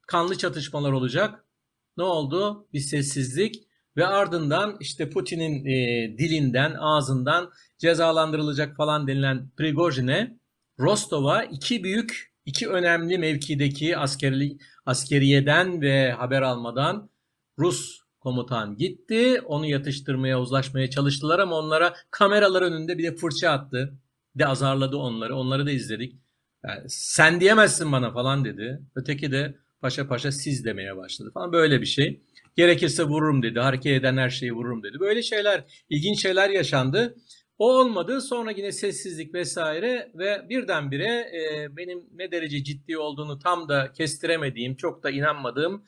[0.06, 1.44] kanlı çatışmalar olacak.
[1.96, 2.68] Ne oldu?
[2.72, 10.38] Bir sessizlik ve ardından işte Putin'in e, dilinden, ağzından cezalandırılacak falan denilen Prigojin'e
[10.78, 17.10] Rostov'a iki büyük, iki önemli mevkideki askeri, askeriyeden ve haber almadan
[17.58, 19.40] Rus komutan gitti.
[19.40, 23.98] Onu yatıştırmaya, uzlaşmaya çalıştılar ama onlara kameralar önünde bir de fırça attı
[24.38, 25.36] de azarladı onları.
[25.36, 26.16] Onları da izledik.
[26.64, 28.82] Yani sen diyemezsin bana falan dedi.
[28.96, 32.20] Öteki de Paşa paşa siz demeye başladı falan böyle bir şey.
[32.56, 33.60] Gerekirse vururum dedi.
[33.60, 35.00] Hareket eden her şeyi vururum dedi.
[35.00, 37.16] Böyle şeyler, ilginç şeyler yaşandı.
[37.58, 38.20] O olmadı.
[38.20, 44.76] Sonra yine sessizlik vesaire ve birdenbire e, benim ne derece ciddi olduğunu tam da kestiremediğim,
[44.76, 45.84] çok da inanmadığım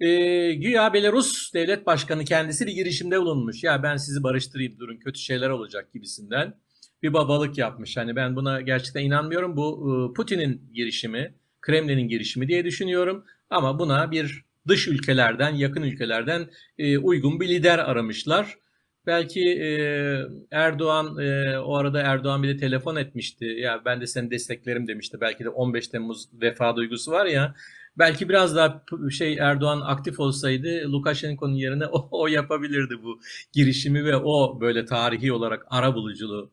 [0.00, 0.08] e,
[0.52, 3.64] güya Belarus devlet başkanı kendisi bir girişimde bulunmuş.
[3.64, 6.54] Ya ben sizi barıştırayım durun kötü şeyler olacak gibisinden
[7.02, 7.96] bir babalık yapmış.
[7.96, 9.56] Hani ben buna gerçekten inanmıyorum.
[9.56, 9.66] Bu
[10.10, 13.24] e, Putin'in girişimi, Kremlin'in girişimi diye düşünüyorum.
[13.50, 18.58] Ama buna bir dış ülkelerden, yakın ülkelerden e, uygun bir lider aramışlar.
[19.06, 19.68] Belki e,
[20.50, 21.16] Erdoğan
[21.64, 23.44] o arada Erdoğan bir de telefon etmişti.
[23.44, 25.20] Ya ben de seni desteklerim demişti.
[25.20, 27.54] Belki de 15 Temmuz vefa duygusu var ya.
[27.98, 33.20] Belki biraz daha şey Erdoğan aktif olsaydı Lukashenko'nun yerine o, o yapabilirdi bu
[33.52, 36.50] girişimi ve o böyle tarihi olarak ara buluculuğu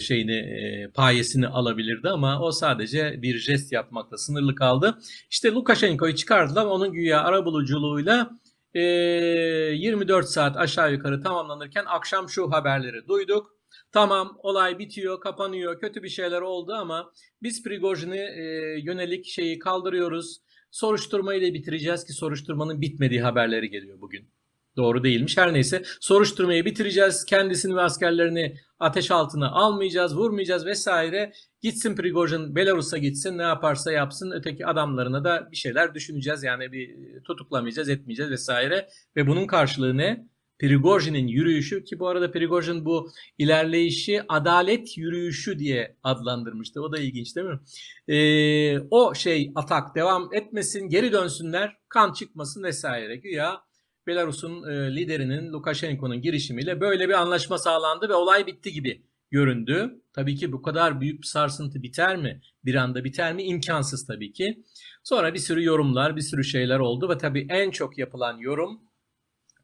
[0.00, 4.98] şeyini e, payesini alabilirdi ama o sadece bir jest yapmakla sınırlı kaldı.
[5.30, 8.30] İşte Lukashenko'yu çıkardılar onun güya arabuluculuğuyla
[8.74, 13.62] 24 saat aşağı yukarı tamamlanırken akşam şu haberleri duyduk.
[13.92, 18.42] Tamam olay bitiyor, kapanıyor, kötü bir şeyler oldu ama biz Prigojin'i e,
[18.82, 20.40] yönelik şeyi kaldırıyoruz.
[20.70, 24.28] Soruşturmayı da bitireceğiz ki soruşturmanın bitmediği haberleri geliyor bugün.
[24.76, 25.36] Doğru değilmiş.
[25.36, 27.24] Her neyse soruşturmayı bitireceğiz.
[27.24, 31.32] Kendisini ve askerlerini ateş altına almayacağız, vurmayacağız vesaire.
[31.62, 34.30] Gitsin Prigojin Belarus'a gitsin ne yaparsa yapsın.
[34.30, 36.42] Öteki adamlarına da bir şeyler düşüneceğiz.
[36.42, 38.88] Yani bir tutuklamayacağız, etmeyeceğiz vesaire.
[39.16, 40.26] Ve bunun karşılığı ne?
[40.58, 46.82] Prigojin'in yürüyüşü ki bu arada Prigojin bu ilerleyişi adalet yürüyüşü diye adlandırmıştı.
[46.82, 47.60] O da ilginç değil mi?
[48.08, 53.16] Ee, o şey atak devam etmesin, geri dönsünler, kan çıkmasın vesaire.
[53.16, 53.60] Güya
[54.06, 60.02] Belarus'un e, liderinin Lukashenko'nun girişimiyle böyle bir anlaşma sağlandı ve olay bitti gibi göründü.
[60.12, 62.40] Tabii ki bu kadar büyük bir sarsıntı biter mi?
[62.64, 63.42] Bir anda biter mi?
[63.42, 64.64] İmkansız tabii ki.
[65.04, 68.80] Sonra bir sürü yorumlar, bir sürü şeyler oldu ve tabii en çok yapılan yorum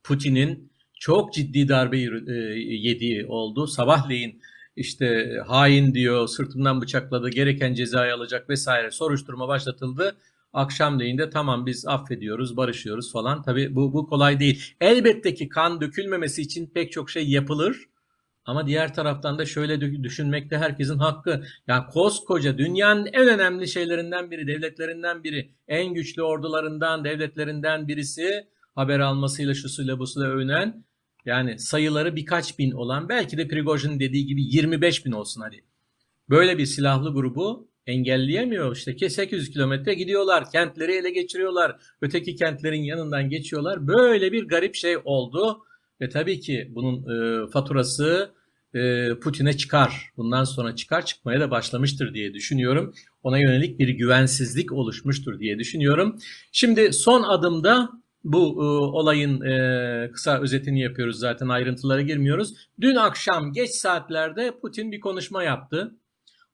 [0.05, 3.66] Putin'in çok ciddi darbe e, yediği oldu.
[3.66, 4.42] Sabahleyin
[4.77, 10.16] işte hain diyor, sırtımdan bıçakladı, gereken cezayı alacak vesaire soruşturma başlatıldı.
[10.52, 13.42] Akşamleyin de tamam biz affediyoruz, barışıyoruz falan.
[13.42, 14.74] Tabii bu, bu kolay değil.
[14.80, 17.88] Elbette ki kan dökülmemesi için pek çok şey yapılır.
[18.44, 21.44] Ama diğer taraftan da şöyle düşünmekte herkesin hakkı.
[21.66, 29.00] Ya koskoca dünyanın en önemli şeylerinden biri, devletlerinden biri, en güçlü ordularından, devletlerinden birisi haber
[29.00, 30.84] almasıyla şusuyla busuyla övünen
[31.24, 35.64] yani sayıları birkaç bin olan belki de Prigojin dediği gibi 25 bin olsun hadi.
[36.30, 38.77] Böyle bir silahlı grubu engelleyemiyor.
[38.77, 40.51] İşte 800 kilometre gidiyorlar.
[40.51, 41.77] Kentleri ele geçiriyorlar.
[42.01, 43.88] Öteki kentlerin yanından geçiyorlar.
[43.88, 45.59] Böyle bir garip şey oldu.
[46.01, 48.31] Ve tabii ki bunun e, faturası
[48.74, 50.11] e, Putin'e çıkar.
[50.16, 52.94] Bundan sonra çıkar çıkmaya da başlamıştır diye düşünüyorum.
[53.22, 56.18] Ona yönelik bir güvensizlik oluşmuştur diye düşünüyorum.
[56.53, 57.90] Şimdi son adımda
[58.24, 58.64] bu e,
[58.96, 62.55] olayın e, kısa özetini yapıyoruz zaten ayrıntılara girmiyoruz.
[62.81, 65.94] Dün akşam geç saatlerde Putin bir konuşma yaptı.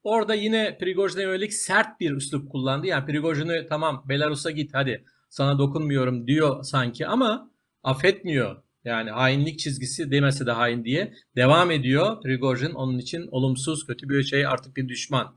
[0.04, 2.86] Orada yine Prigojin'e yönelik sert bir üslup kullandı.
[2.86, 7.50] Yani Prigojin'i tamam Belarus'a git hadi sana dokunmuyorum diyor sanki ama
[7.82, 8.56] affetmiyor.
[8.84, 12.70] Yani hainlik çizgisi demese de hain diye devam ediyor Prigojin.
[12.70, 15.34] Onun için olumsuz kötü bir şey artık bir düşman.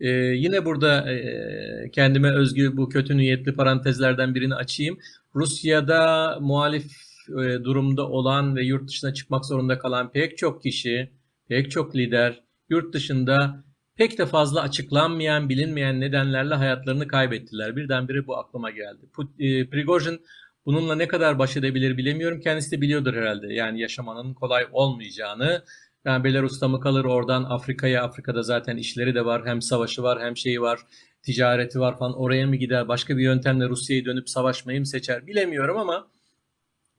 [0.00, 4.98] Ee, yine burada e, kendime özgü bu kötü niyetli parantezlerden birini açayım.
[5.34, 6.92] Rusya'da muhalif
[7.28, 11.10] e, durumda olan ve yurt dışına çıkmak zorunda kalan pek çok kişi,
[11.48, 13.64] pek çok lider yurt dışında
[14.00, 17.76] pek de fazla açıklanmayan, bilinmeyen nedenlerle hayatlarını kaybettiler.
[17.76, 19.06] Birdenbire bu aklıma geldi.
[19.38, 20.20] E, Prigojin
[20.66, 22.40] bununla ne kadar baş edebilir bilemiyorum.
[22.40, 23.54] Kendisi de biliyordur herhalde.
[23.54, 25.64] Yani yaşamanın kolay olmayacağını.
[26.04, 28.02] Yani Belarus'ta mı kalır oradan Afrika'ya?
[28.02, 29.46] Afrika'da zaten işleri de var.
[29.46, 30.80] Hem savaşı var hem şeyi var.
[31.22, 32.18] Ticareti var falan.
[32.18, 32.88] Oraya mı gider?
[32.88, 35.26] Başka bir yöntemle Rusya'yı dönüp savaşmayı mı seçer?
[35.26, 36.08] Bilemiyorum ama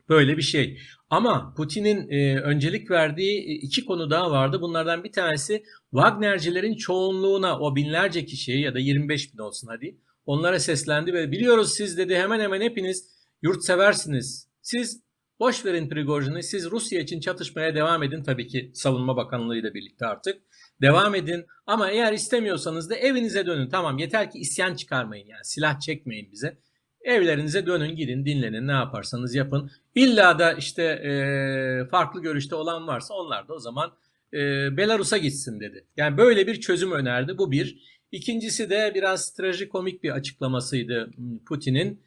[0.10, 0.80] böyle bir şey.
[1.10, 4.62] Ama Putin'in e, öncelik verdiği iki konu daha vardı.
[4.62, 10.60] Bunlardan bir tanesi Wagnercilerin çoğunluğuna o binlerce kişiye ya da 25 bin olsun hadi onlara
[10.60, 13.12] seslendi ve biliyoruz siz dedi hemen hemen hepiniz
[13.42, 14.48] yurtseversiniz.
[14.62, 15.02] Siz
[15.40, 20.06] boş verin Prigojin'i siz Rusya için çatışmaya devam edin tabii ki savunma bakanlığı ile birlikte
[20.06, 20.42] artık.
[20.82, 23.70] Devam edin ama eğer istemiyorsanız da evinize dönün.
[23.70, 26.58] Tamam yeter ki isyan çıkarmayın yani silah çekmeyin bize.
[27.02, 29.72] Evlerinize dönün gidin dinlenin ne yaparsanız yapın.
[29.96, 33.94] İlla da işte e, farklı görüşte olan varsa onlar da o zaman
[34.34, 34.38] e,
[34.78, 35.86] Belarus'a gitsin dedi.
[35.98, 37.92] Yani böyle bir çözüm önerdi bu bir.
[38.12, 41.12] İkincisi de biraz trajikomik bir açıklamasıydı
[41.48, 42.04] Putin'in.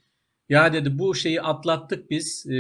[0.48, 2.52] Ya dedi bu şeyi atlattık biz, e,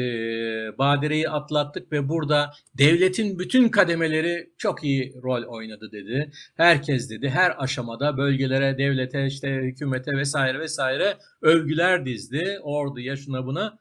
[0.78, 6.30] badireyi atlattık ve burada devletin bütün kademeleri çok iyi rol oynadı dedi.
[6.56, 12.58] Herkes dedi her aşamada bölgelere, devlete, işte hükümete vesaire vesaire övgüler dizdi.
[12.62, 13.78] Orduya şuna buna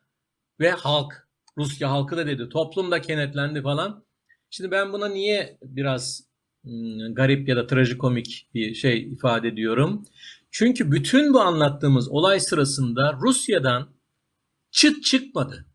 [0.59, 1.27] ve halk,
[1.57, 4.05] Rusya halkı da dedi toplum da kenetlendi falan.
[4.49, 6.23] Şimdi ben buna niye biraz
[6.63, 10.05] hmm, garip ya da trajikomik bir şey ifade ediyorum?
[10.51, 13.89] Çünkü bütün bu anlattığımız olay sırasında Rusya'dan
[14.71, 15.65] çıt çıkmadı.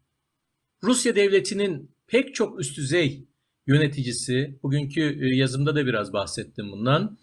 [0.83, 3.29] Rusya devletinin pek çok üst düzey
[3.67, 7.19] yöneticisi, bugünkü e, yazımda da biraz bahsettim bundan.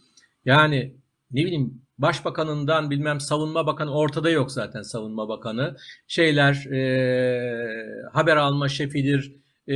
[0.46, 0.96] Yani
[1.32, 5.78] ne bileyim başbakanından bilmem savunma bakanı ortada yok zaten savunma bakanı.
[6.08, 9.36] Şeyler e, haber alma şefidir,
[9.68, 9.76] e,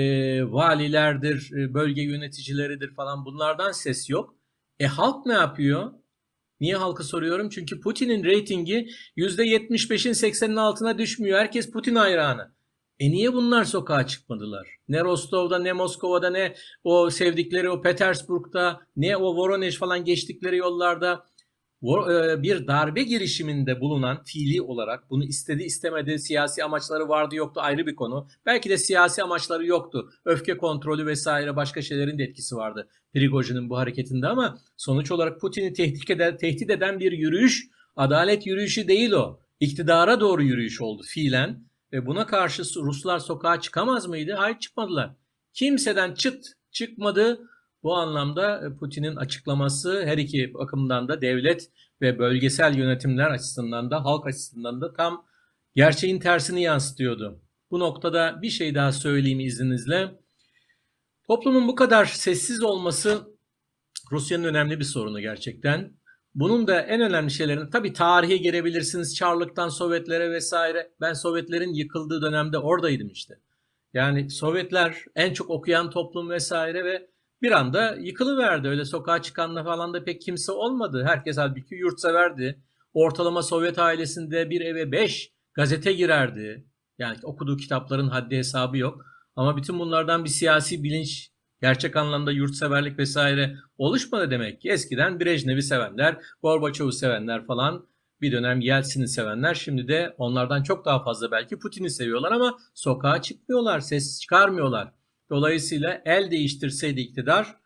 [0.52, 4.36] valilerdir, bölge yöneticileridir falan bunlardan ses yok.
[4.80, 5.92] E halk ne yapıyor?
[6.60, 7.50] Niye halkı soruyorum?
[7.50, 11.40] Çünkü Putin'in reytingi %75'in 80'in altına düşmüyor.
[11.40, 12.52] Herkes Putin hayranı.
[13.00, 14.68] E niye bunlar sokağa çıkmadılar?
[14.88, 21.26] Ne Rostov'da ne Moskova'da ne o sevdikleri o Petersburg'da ne o Voronezh falan geçtikleri yollarda
[22.44, 27.96] bir darbe girişiminde bulunan fiili olarak bunu istedi istemedi siyasi amaçları vardı yoktu ayrı bir
[27.96, 28.28] konu.
[28.46, 30.10] Belki de siyasi amaçları yoktu.
[30.26, 35.74] Öfke kontrolü vesaire başka şeylerin de etkisi vardı Prigojin'in bu hareketinde ama sonuç olarak Putin'i
[35.74, 39.39] tehdit eden, tehdit eden bir yürüyüş adalet yürüyüşü değil o.
[39.60, 41.63] İktidara doğru yürüyüş oldu fiilen
[41.94, 44.34] ve buna karşı Ruslar sokağa çıkamaz mıydı?
[44.34, 45.15] Hayır çıkmadılar.
[45.54, 47.50] Kimseden çıt çıkmadı
[47.84, 51.70] bu anlamda e, Putin'in açıklaması her iki bakımdan da devlet
[52.02, 55.26] ve bölgesel yönetimler açısından da halk açısından da tam
[55.76, 57.42] gerçeğin tersini yansıtıyordu.
[57.72, 60.12] Bu noktada bir şey daha söyleyeyim izninizle.
[61.28, 63.22] Toplumun bu kadar sessiz olması
[64.12, 66.00] Rusya'nın önemli bir sorunu gerçekten.
[66.36, 69.15] Bunun da en önemli şeylerini tabii tarihe girebilirsiniz.
[69.15, 70.92] Çarlık'tan Sovyetlere vesaire.
[71.02, 73.34] Ben Sovyetlerin yıkıldığı dönemde oradaydım işte.
[73.94, 77.10] Yani Sovyetler en çok okuyan toplum vesaire ve
[77.41, 78.67] bir anda yıkılıverdi.
[78.67, 81.04] Öyle sokağa çıkanla falan da pek kimse olmadı.
[81.08, 82.60] Herkes halbuki yurtseverdi.
[82.93, 86.65] Ortalama Sovyet ailesinde bir eve beş gazete girerdi.
[86.97, 89.06] Yani okuduğu kitapların haddi hesabı yok.
[89.36, 91.30] Ama bütün bunlardan bir siyasi bilinç,
[91.62, 94.69] gerçek anlamda yurtseverlik vesaire oluşmadı demek ki.
[94.69, 97.88] Eskiden Brejnev'i sevenler, Gorbaçov'u sevenler falan
[98.21, 103.21] bir dönem Yeltsin'i sevenler şimdi de onlardan çok daha fazla belki Putin'i seviyorlar ama sokağa
[103.21, 104.99] çıkmıyorlar, ses çıkarmıyorlar.
[105.30, 107.60] Dolayısıyla el değiştirseydi iktidar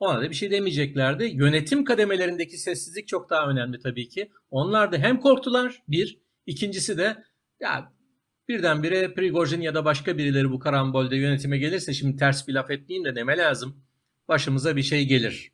[0.00, 1.24] ona da bir şey demeyeceklerdi.
[1.24, 4.30] Yönetim kademelerindeki sessizlik çok daha önemli tabii ki.
[4.50, 7.24] Onlar da hem korktular bir, ikincisi de
[7.60, 7.92] ya
[8.48, 13.04] birdenbire Prigojin ya da başka birileri bu karambolde yönetime gelirse şimdi ters bir laf etmeyeyim
[13.04, 13.84] de deme lazım.
[14.28, 15.52] Başımıza bir şey gelir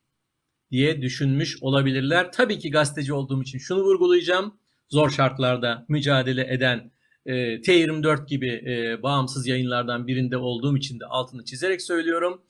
[0.70, 2.32] diye düşünmüş olabilirler.
[2.32, 4.58] Tabii ki gazeteci olduğum için şunu vurgulayacağım.
[4.88, 6.92] Zor şartlarda mücadele eden
[7.26, 12.42] e, T24 gibi e, bağımsız yayınlardan birinde olduğum için de altını çizerek söylüyorum.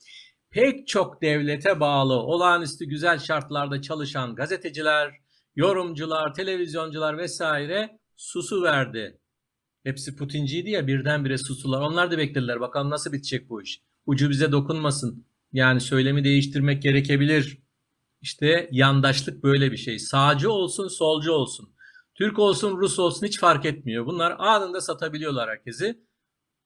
[0.51, 5.15] Pek çok devlete bağlı olağanüstü güzel şartlarda çalışan gazeteciler,
[5.57, 9.21] yorumcular, televizyoncular vesaire susu verdi.
[9.85, 11.81] Hepsi Putinciydi ya birdenbire susular.
[11.81, 12.61] Onlar da beklediler.
[12.61, 13.83] Bakalım nasıl bitecek bu iş.
[14.07, 15.27] Ucu bize dokunmasın.
[15.53, 17.59] Yani söylemi değiştirmek gerekebilir.
[18.23, 19.99] İşte yandaşlık böyle bir şey.
[19.99, 21.74] Sağcı olsun, solcu olsun.
[22.15, 24.07] Türk olsun Rus olsun hiç fark etmiyor.
[24.07, 25.99] Bunlar anında satabiliyorlar herkesi.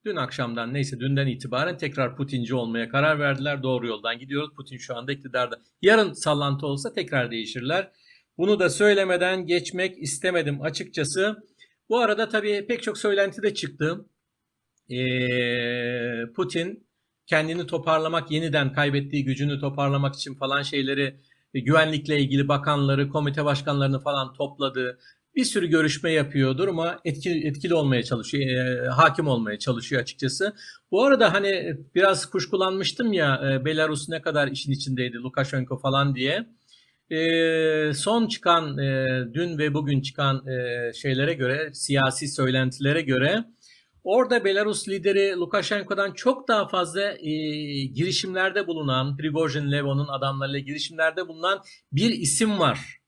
[0.05, 3.63] Dün akşamdan neyse dünden itibaren tekrar Putinci olmaya karar verdiler.
[3.63, 4.55] Doğru yoldan gidiyoruz.
[4.55, 5.61] Putin şu anda iktidarda.
[5.81, 7.91] Yarın sallantı olsa tekrar değişirler.
[8.37, 11.43] Bunu da söylemeden geçmek istemedim açıkçası.
[11.89, 14.05] Bu arada tabii pek çok söylenti de çıktı.
[14.89, 16.87] Ee, Putin
[17.27, 21.19] kendini toparlamak, yeniden kaybettiği gücünü toparlamak için falan şeyleri
[21.53, 24.99] güvenlikle ilgili bakanları, komite başkanlarını falan topladı
[25.35, 30.55] bir sürü görüşme yapıyordur ama etkili, etkili olmaya çalışıyor, e, hakim olmaya çalışıyor açıkçası.
[30.91, 36.47] Bu arada hani biraz kuşkulanmıştım ya e, Belarus ne kadar işin içindeydi Lukashenko falan diye.
[37.09, 43.45] E, son çıkan e, dün ve bugün çıkan e, şeylere göre, siyasi söylentilere göre
[44.03, 47.31] orada Belarus lideri Lukashenko'dan çok daha fazla e,
[47.85, 51.61] girişimlerde bulunan, Prigozhin, Levon'un adamlarıyla girişimlerde bulunan
[51.91, 52.98] bir isim var.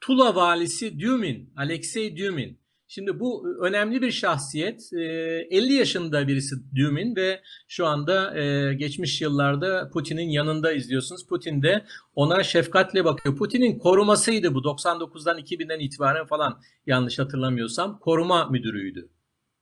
[0.00, 2.60] Tula valisi Dümin, Alexey Dümin.
[2.88, 4.92] Şimdi bu önemli bir şahsiyet.
[4.92, 8.34] 50 yaşında birisi Dümin ve şu anda
[8.72, 11.26] geçmiş yıllarda Putin'in yanında izliyorsunuz.
[11.26, 11.84] Putin de
[12.14, 13.36] ona şefkatle bakıyor.
[13.36, 19.08] Putin'in korumasıydı bu 99'dan 2000'den itibaren falan yanlış hatırlamıyorsam koruma müdürüydü.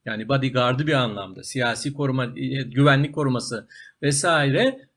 [0.05, 2.25] Yani bodyguard'ı bir anlamda siyasi koruma,
[2.65, 3.67] güvenlik koruması
[4.01, 4.88] vesaire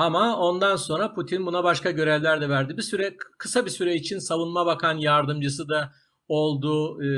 [0.00, 2.76] ama ondan sonra Putin buna başka görevler de verdi.
[2.76, 5.92] Bir süre kısa bir süre için savunma bakan yardımcısı da
[6.28, 7.02] oldu.
[7.02, 7.08] E,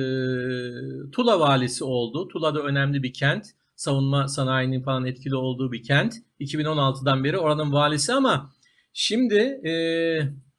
[1.11, 2.29] Tula valisi oldu.
[2.29, 3.47] Tula da önemli bir kent.
[3.77, 6.15] Savunma sanayinin falan etkili olduğu bir kent.
[6.41, 8.53] 2016'dan beri oranın valisi ama
[8.93, 9.37] şimdi
[9.69, 9.75] e,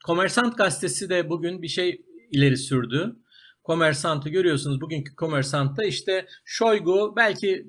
[0.06, 3.16] Komersant gazetesi de bugün bir şey ileri sürdü.
[3.64, 4.82] Komersant'ı görüyorsunuz.
[4.82, 7.68] Bugünkü Komersant'ta işte Şoygu belki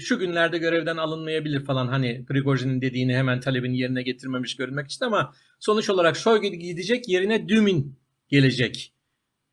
[0.00, 5.34] şu günlerde görevden alınmayabilir falan hani Prigojin'in dediğini hemen talebini yerine getirmemiş görünmek için ama
[5.60, 8.92] sonuç olarak Şoygu gidecek yerine Dümin gelecek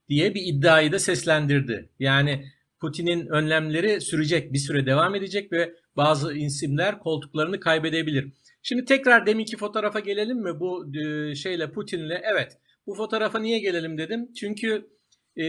[0.09, 1.89] diye bir iddiayı da seslendirdi.
[1.99, 2.45] Yani
[2.79, 8.31] Putin'in önlemleri sürecek, bir süre devam edecek ve bazı isimler koltuklarını kaybedebilir.
[8.63, 10.59] Şimdi tekrar deminki fotoğrafa gelelim mi?
[10.59, 12.21] Bu e, şeyle Putin'le.
[12.33, 12.57] Evet.
[12.87, 14.33] Bu fotoğrafa niye gelelim dedim.
[14.33, 14.89] Çünkü
[15.37, 15.43] e,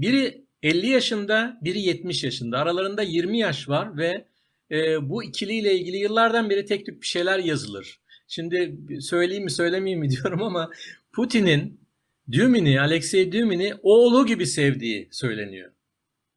[0.00, 2.58] biri 50 yaşında, biri 70 yaşında.
[2.58, 4.26] Aralarında 20 yaş var ve
[4.70, 8.00] e, bu ikiliyle ilgili yıllardan beri tek tük bir şeyler yazılır.
[8.28, 10.70] Şimdi söyleyeyim mi söylemeyeyim mi diyorum ama
[11.12, 11.80] Putin'in
[12.32, 15.72] Dümin'i, Alexey Dümin'i oğlu gibi sevdiği söyleniyor.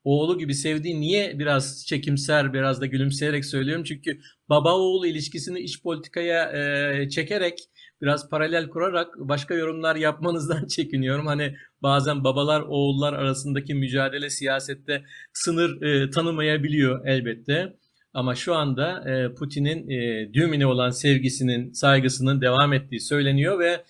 [0.03, 3.83] Oğlu gibi sevdiği niye biraz çekimser, biraz da gülümseyerek söylüyorum.
[3.83, 7.59] Çünkü baba oğul ilişkisini iç politikaya e, çekerek
[8.05, 11.25] biraz paralel kurarak başka yorumlar yapmanızdan çekiniyorum.
[11.27, 17.75] Hani bazen babalar oğullar arasındaki mücadele siyasette sınır e, tanımayabiliyor elbette.
[18.13, 23.83] Ama şu anda e, Putin'in e, Dümin'e olan sevgisinin, saygısının devam ettiği söyleniyor ve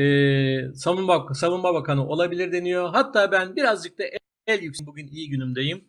[0.00, 2.90] e, savunma, savunma bakanı olabilir deniyor.
[2.92, 4.04] Hatta ben birazcık da
[4.46, 5.84] el yüksek bugün iyi günümdeyim.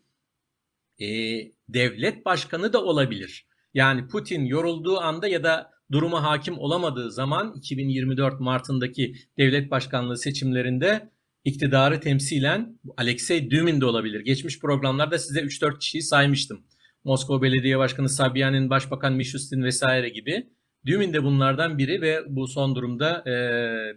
[0.99, 1.07] E,
[1.69, 3.47] devlet başkanı da olabilir.
[3.73, 11.09] Yani Putin yorulduğu anda ya da duruma hakim olamadığı zaman 2024 Mart'ındaki devlet başkanlığı seçimlerinde
[11.45, 14.19] iktidarı temsilen Alexey Dümin de olabilir.
[14.19, 16.61] Geçmiş programlarda size 3-4 kişiyi saymıştım.
[17.03, 20.47] Moskova Belediye Başkanı Sabyanin, Başbakan Mishustin vesaire gibi.
[20.85, 23.33] Dümin de bunlardan biri ve bu son durumda e,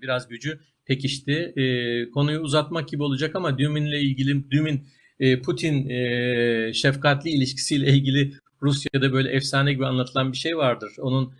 [0.02, 1.52] biraz gücü pekişti.
[1.56, 1.64] E,
[2.10, 4.86] konuyu uzatmak gibi olacak ama Dümin'le ilgili, Dümin
[5.20, 8.32] e, Putin e, şefkatli ilişkisiyle ilgili
[8.62, 10.92] Rusya'da böyle efsane gibi anlatılan bir şey vardır.
[10.98, 11.32] Onun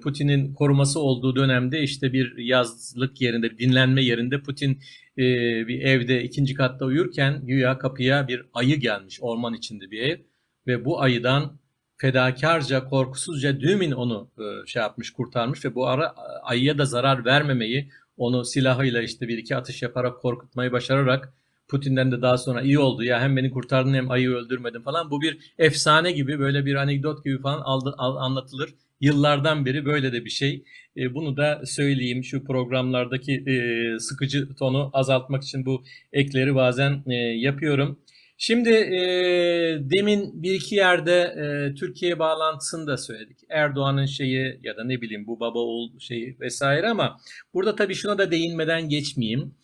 [0.00, 4.80] Putin'in koruması olduğu dönemde işte bir yazlık yerinde, dinlenme yerinde Putin
[5.18, 5.22] e,
[5.68, 10.18] bir evde ikinci katta uyurken güya kapıya bir ayı gelmiş orman içinde bir ev
[10.66, 11.58] ve bu ayıdan
[11.96, 17.90] fedakarca, korkusuzca Dümin onu e, şey yapmış, kurtarmış ve bu ara ayıya da zarar vermemeyi,
[18.16, 21.32] onu silahıyla işte bir iki atış yaparak korkutmayı başararak
[21.68, 25.10] Putin'den de daha sonra iyi oldu ya hem beni kurtardın hem ayı öldürmedin falan.
[25.10, 28.70] Bu bir efsane gibi böyle bir anekdot gibi falan aldı, al, anlatılır.
[29.00, 30.64] Yıllardan beri böyle de bir şey.
[30.96, 37.14] E, bunu da söyleyeyim şu programlardaki e, sıkıcı tonu azaltmak için bu ekleri bazen e,
[37.14, 38.00] yapıyorum.
[38.38, 38.70] Şimdi
[39.80, 41.34] demin bir iki yerde
[41.78, 43.38] Türkiye bağlantısını da söyledik.
[43.48, 47.16] Erdoğan'ın şeyi ya da ne bileyim bu baba oğul şeyi vesaire ama
[47.54, 49.54] burada tabii şuna da değinmeden geçmeyeyim.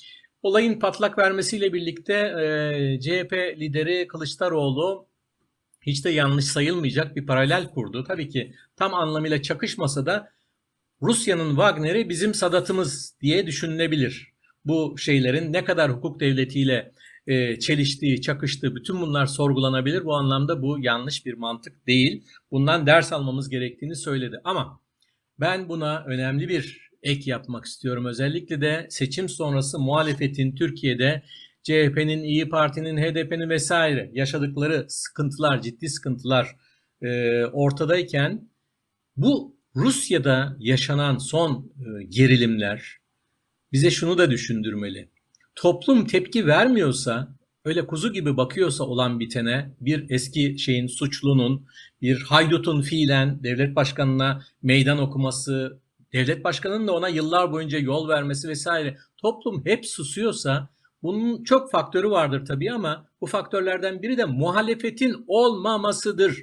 [0.43, 5.12] Olayın patlak vermesiyle birlikte e, CHP lideri Kılıçdaroğlu
[5.83, 8.05] hiç de yanlış sayılmayacak bir paralel kurdu.
[8.05, 10.33] Tabii ki tam anlamıyla çakışmasa da
[11.03, 14.33] Rusya'nın Wagner'i bizim Sadat'ımız diye düşünülebilir.
[14.65, 16.93] Bu şeylerin ne kadar hukuk devletiyle
[17.27, 20.05] e, çeliştiği, çakıştığı bütün bunlar sorgulanabilir.
[20.05, 22.25] Bu anlamda bu yanlış bir mantık değil.
[22.51, 24.41] Bundan ders almamız gerektiğini söyledi.
[24.45, 24.81] Ama
[25.41, 28.05] ben buna önemli bir ek yapmak istiyorum.
[28.05, 31.23] Özellikle de seçim sonrası muhalefetin Türkiye'de
[31.63, 36.57] CHP'nin, İyi Parti'nin, HDP'nin vesaire yaşadıkları sıkıntılar, ciddi sıkıntılar
[37.03, 38.49] e, ortadayken
[39.17, 42.97] bu Rusya'da yaşanan son e, gerilimler
[43.73, 45.09] bize şunu da düşündürmeli.
[45.55, 51.67] Toplum tepki vermiyorsa, öyle kuzu gibi bakıyorsa olan bitene bir eski şeyin suçlunun,
[52.03, 55.79] bir haydutun fiilen devlet başkanına meydan okuması,
[56.13, 60.69] devlet başkanının da ona yıllar boyunca yol vermesi vesaire toplum hep susuyorsa
[61.03, 66.37] bunun çok faktörü vardır tabii ama bu faktörlerden biri de muhalefetin olmamasıdır.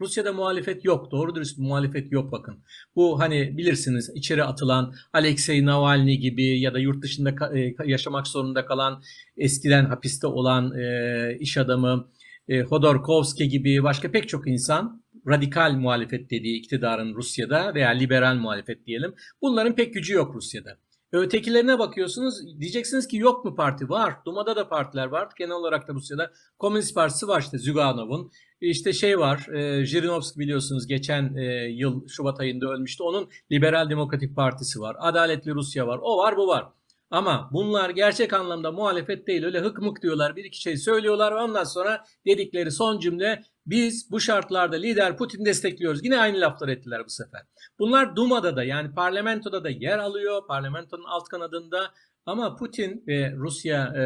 [0.00, 1.10] Rusya'da muhalefet yok.
[1.10, 2.64] Doğru dürüst muhalefet yok bakın.
[2.96, 8.66] Bu hani bilirsiniz içeri atılan Alexei Navalny gibi ya da yurt dışında e, yaşamak zorunda
[8.66, 9.02] kalan
[9.36, 12.10] eskiden hapiste olan e, iş adamı
[12.48, 18.86] e, Hodorkovski gibi başka pek çok insan radikal muhalefet dediği iktidarın Rusya'da veya liberal muhalefet
[18.86, 19.14] diyelim.
[19.42, 20.78] Bunların pek gücü yok Rusya'da.
[21.12, 23.88] Ötekilerine bakıyorsunuz diyeceksiniz ki yok mu parti?
[23.88, 24.14] Var.
[24.24, 25.28] Duma'da da partiler var.
[25.38, 28.30] Genel olarak da Rusya'da Komünist Partisi var işte Zyuganov'un.
[28.60, 33.02] İşte şey var e, Jirinovski biliyorsunuz geçen e, yıl Şubat ayında ölmüştü.
[33.02, 34.96] Onun Liberal Demokratik Partisi var.
[34.98, 36.00] Adaletli Rusya var.
[36.02, 36.68] O var bu var.
[37.10, 39.44] Ama bunlar gerçek anlamda muhalefet değil.
[39.44, 40.36] Öyle hık mık diyorlar.
[40.36, 45.44] Bir iki şey söylüyorlar ve ondan sonra dedikleri son cümle biz bu şartlarda lider Putin
[45.44, 46.04] destekliyoruz.
[46.04, 47.42] Yine aynı laflar ettiler bu sefer.
[47.78, 50.46] Bunlar Duma'da da yani parlamentoda da yer alıyor.
[50.48, 51.92] Parlamentonun alt kanadında
[52.26, 54.02] Ama Putin ve Rusya e,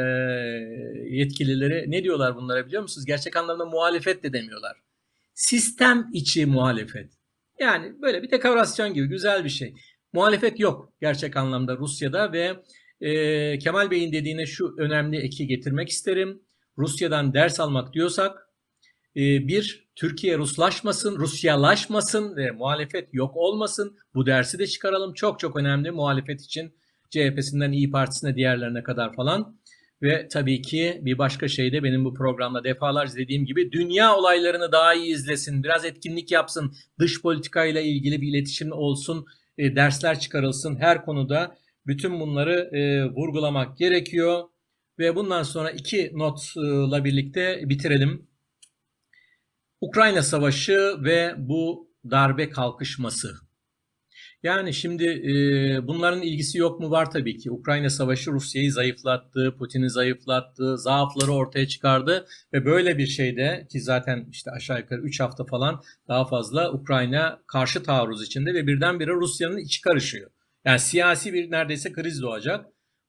[1.08, 3.06] yetkilileri ne diyorlar bunlara biliyor musunuz?
[3.06, 4.76] Gerçek anlamda muhalefet de demiyorlar.
[5.34, 7.12] Sistem içi muhalefet.
[7.60, 9.74] Yani böyle bir dekorasyon gibi güzel bir şey.
[10.12, 12.56] Muhalefet yok gerçek anlamda Rusya'da ve
[13.00, 16.42] e, Kemal Bey'in dediğine şu önemli eki getirmek isterim.
[16.78, 18.49] Rusya'dan ders almak diyorsak
[19.16, 23.96] bir Türkiye Ruslaşmasın, Rusyalaşmasın ve muhalefet yok olmasın.
[24.14, 25.14] Bu dersi de çıkaralım.
[25.14, 26.74] Çok çok önemli muhalefet için
[27.10, 29.60] CHP'sinden İyi Partisi'ne diğerlerine kadar falan.
[30.02, 34.72] Ve tabii ki bir başka şey de benim bu programda defalarca dediğim gibi dünya olaylarını
[34.72, 39.26] daha iyi izlesin, biraz etkinlik yapsın, dış politikayla ilgili bir iletişim olsun,
[39.58, 41.56] e, dersler çıkarılsın her konuda.
[41.86, 44.42] Bütün bunları e, vurgulamak gerekiyor.
[44.98, 48.29] Ve bundan sonra iki notla birlikte bitirelim.
[49.80, 53.34] Ukrayna Savaşı ve bu darbe kalkışması.
[54.42, 55.32] Yani şimdi e,
[55.86, 56.90] bunların ilgisi yok mu?
[56.90, 57.50] Var tabii ki.
[57.50, 64.26] Ukrayna Savaşı Rusya'yı zayıflattı, Putin'i zayıflattı, zaafları ortaya çıkardı ve böyle bir şeyde ki zaten
[64.30, 69.58] işte aşağı yukarı 3 hafta falan daha fazla Ukrayna karşı taarruz içinde ve birdenbire Rusya'nın
[69.58, 70.30] içi karışıyor.
[70.64, 72.66] Yani siyasi bir neredeyse kriz doğacak.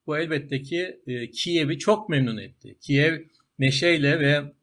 [0.07, 2.78] Bu elbette ki e, Kiev'i çok memnun etti.
[2.82, 3.19] Kiev
[3.59, 4.53] neşeyle ve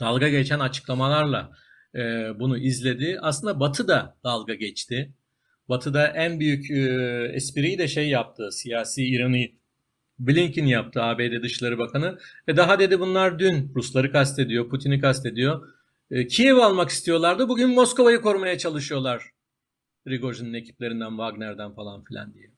[0.00, 1.50] dalga geçen açıklamalarla
[1.94, 2.00] e,
[2.40, 3.18] bunu izledi.
[3.22, 5.14] Aslında Batı da dalga geçti.
[5.68, 6.82] Batı'da en büyük e,
[7.34, 9.56] espriyi de şey yaptı, siyasi ironi
[10.18, 12.18] Blinken yaptı ABD Dışişleri Bakanı.
[12.48, 15.68] Ve daha dedi bunlar dün Rusları kastediyor, Putin'i kastediyor.
[16.10, 17.48] E, Kiev'i almak istiyorlardı.
[17.48, 19.30] Bugün Moskova'yı korumaya çalışıyorlar.
[20.04, 22.55] Prigojin'in ekiplerinden, Wagner'den falan filan diye.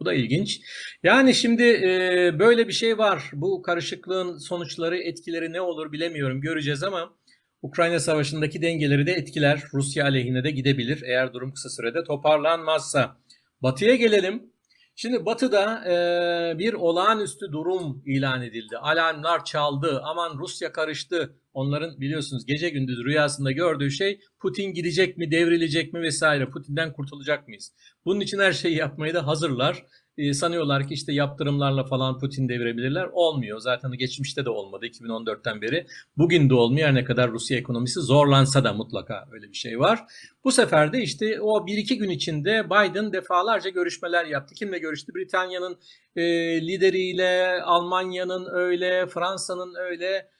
[0.00, 0.60] Bu da ilginç.
[1.02, 3.30] Yani şimdi e, böyle bir şey var.
[3.32, 6.40] Bu karışıklığın sonuçları, etkileri ne olur bilemiyorum.
[6.40, 7.14] Göreceğiz ama
[7.62, 9.62] Ukrayna Savaşı'ndaki dengeleri de etkiler.
[9.74, 13.16] Rusya aleyhine de gidebilir eğer durum kısa sürede toparlanmazsa.
[13.62, 14.52] Batı'ya gelelim.
[14.96, 18.78] Şimdi Batı'da e, bir olağanüstü durum ilan edildi.
[18.78, 20.00] Alarmlar çaldı.
[20.04, 21.36] Aman Rusya karıştı.
[21.58, 26.50] Onların biliyorsunuz gece gündüz rüyasında gördüğü şey Putin gidecek mi, devrilecek mi vesaire.
[26.50, 27.72] Putin'den kurtulacak mıyız?
[28.04, 29.84] Bunun için her şeyi yapmaya da hazırlar.
[30.18, 33.08] E, sanıyorlar ki işte yaptırımlarla falan Putin devirebilirler.
[33.12, 33.60] Olmuyor.
[33.60, 35.86] Zaten geçmişte de olmadı 2014'ten beri.
[36.16, 36.94] Bugün de olmuyor.
[36.94, 40.04] Ne kadar Rusya ekonomisi zorlansa da mutlaka öyle bir şey var.
[40.44, 44.54] Bu sefer de işte o bir iki gün içinde Biden defalarca görüşmeler yaptı.
[44.54, 45.12] Kimle görüştü?
[45.14, 45.78] Britanya'nın
[46.16, 46.22] e,
[46.66, 50.37] lideriyle, Almanya'nın öyle, Fransa'nın öyle.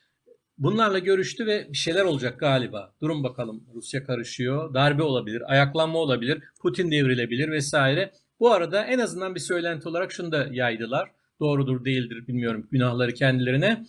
[0.59, 2.95] Bunlarla görüştü ve bir şeyler olacak galiba.
[3.01, 4.75] Durun bakalım Rusya karışıyor.
[4.75, 8.13] Darbe olabilir, ayaklanma olabilir, Putin devrilebilir vesaire.
[8.41, 11.11] Bu arada en azından bir söylenti olarak şunu da yaydılar.
[11.41, 13.85] Doğrudur değildir bilmiyorum günahları kendilerine.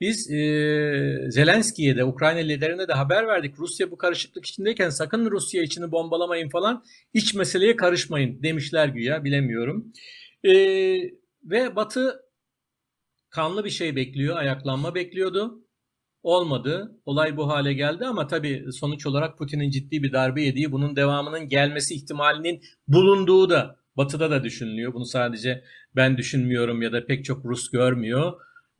[0.00, 0.36] Biz e,
[1.28, 3.58] Zelenski'ye de Ukrayna liderine de haber verdik.
[3.58, 6.84] Rusya bu karışıklık içindeyken sakın Rusya içini bombalamayın falan.
[7.14, 9.92] İç meseleye karışmayın demişler güya bilemiyorum.
[10.44, 10.52] E,
[11.44, 12.22] ve Batı
[13.30, 15.61] kanlı bir şey bekliyor, ayaklanma bekliyordu.
[16.22, 16.92] Olmadı.
[17.04, 21.48] Olay bu hale geldi ama tabii sonuç olarak Putin'in ciddi bir darbe yediği, bunun devamının
[21.48, 24.94] gelmesi ihtimalinin bulunduğu da Batı'da da düşünülüyor.
[24.94, 25.64] Bunu sadece
[25.96, 28.32] ben düşünmüyorum ya da pek çok Rus görmüyor.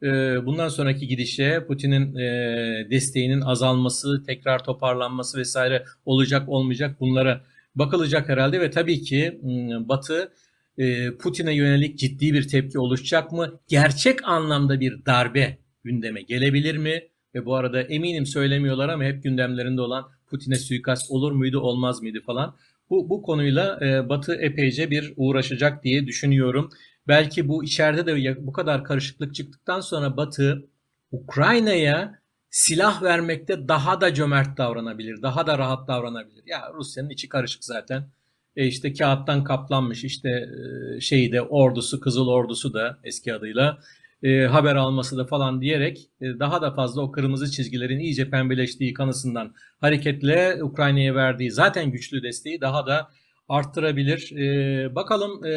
[0.02, 8.28] Ee, bundan sonraki gidişe Putin'in e, desteğinin azalması, tekrar toparlanması vesaire olacak olmayacak bunlara bakılacak
[8.28, 10.32] herhalde ve tabii ki ıı, Batı
[10.78, 13.60] e, Putin'e yönelik ciddi bir tepki oluşacak mı?
[13.68, 17.11] Gerçek anlamda bir darbe gündeme gelebilir mi?
[17.34, 22.18] Ve bu arada eminim söylemiyorlar ama hep gündemlerinde olan Putin'e suikast olur muydu olmaz mıydı
[22.26, 22.56] falan.
[22.90, 26.70] Bu, bu konuyla e, Batı epeyce bir uğraşacak diye düşünüyorum.
[27.08, 30.68] Belki bu içeride de bu kadar karışıklık çıktıktan sonra Batı
[31.12, 36.42] Ukrayna'ya silah vermekte daha da cömert davranabilir, daha da rahat davranabilir.
[36.46, 38.08] Ya Rusya'nın içi karışık zaten.
[38.56, 43.78] E işte kağıttan kaplanmış işte e, şeyi de ordusu, Kızıl Ordusu da eski adıyla
[44.22, 48.94] e, haber alması da falan diyerek e, daha da fazla o kırmızı çizgilerin iyice pembeleştiği
[48.94, 53.08] kanısından hareketle Ukrayna'ya verdiği zaten güçlü desteği daha da
[53.48, 54.32] arttırabilir.
[54.36, 55.52] E, bakalım e,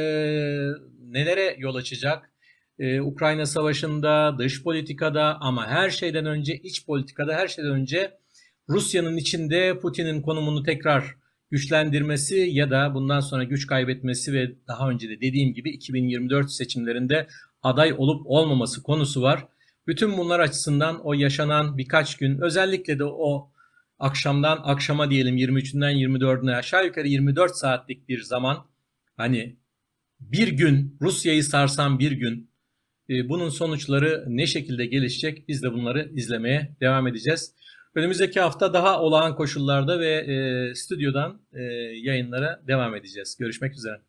[1.12, 2.32] nelere yol açacak?
[2.80, 8.18] Ee, Ukrayna Savaşı'nda, dış politikada ama her şeyden önce iç politikada, her şeyden önce
[8.70, 11.16] Rusya'nın içinde Putin'in konumunu tekrar
[11.52, 17.28] güçlendirmesi ya da bundan sonra güç kaybetmesi ve daha önce de dediğim gibi 2024 seçimlerinde
[17.66, 19.48] aday olup olmaması konusu var.
[19.88, 23.52] Bütün bunlar açısından o yaşanan birkaç gün özellikle de o
[24.00, 28.66] akşamdan akşama diyelim 23'ünden 24'üne aşağı yukarı 24 saatlik bir zaman
[29.18, 29.58] hani
[30.20, 32.50] bir gün Rusya'yı sarsan bir gün
[33.10, 37.54] e, bunun sonuçları ne şekilde gelişecek biz de bunları izlemeye devam edeceğiz.
[37.96, 41.62] Önümüzdeki hafta daha olağan koşullarda ve e, stüdyodan e,
[42.02, 43.38] yayınlara devam edeceğiz.
[43.40, 44.02] Görüşmek üzere.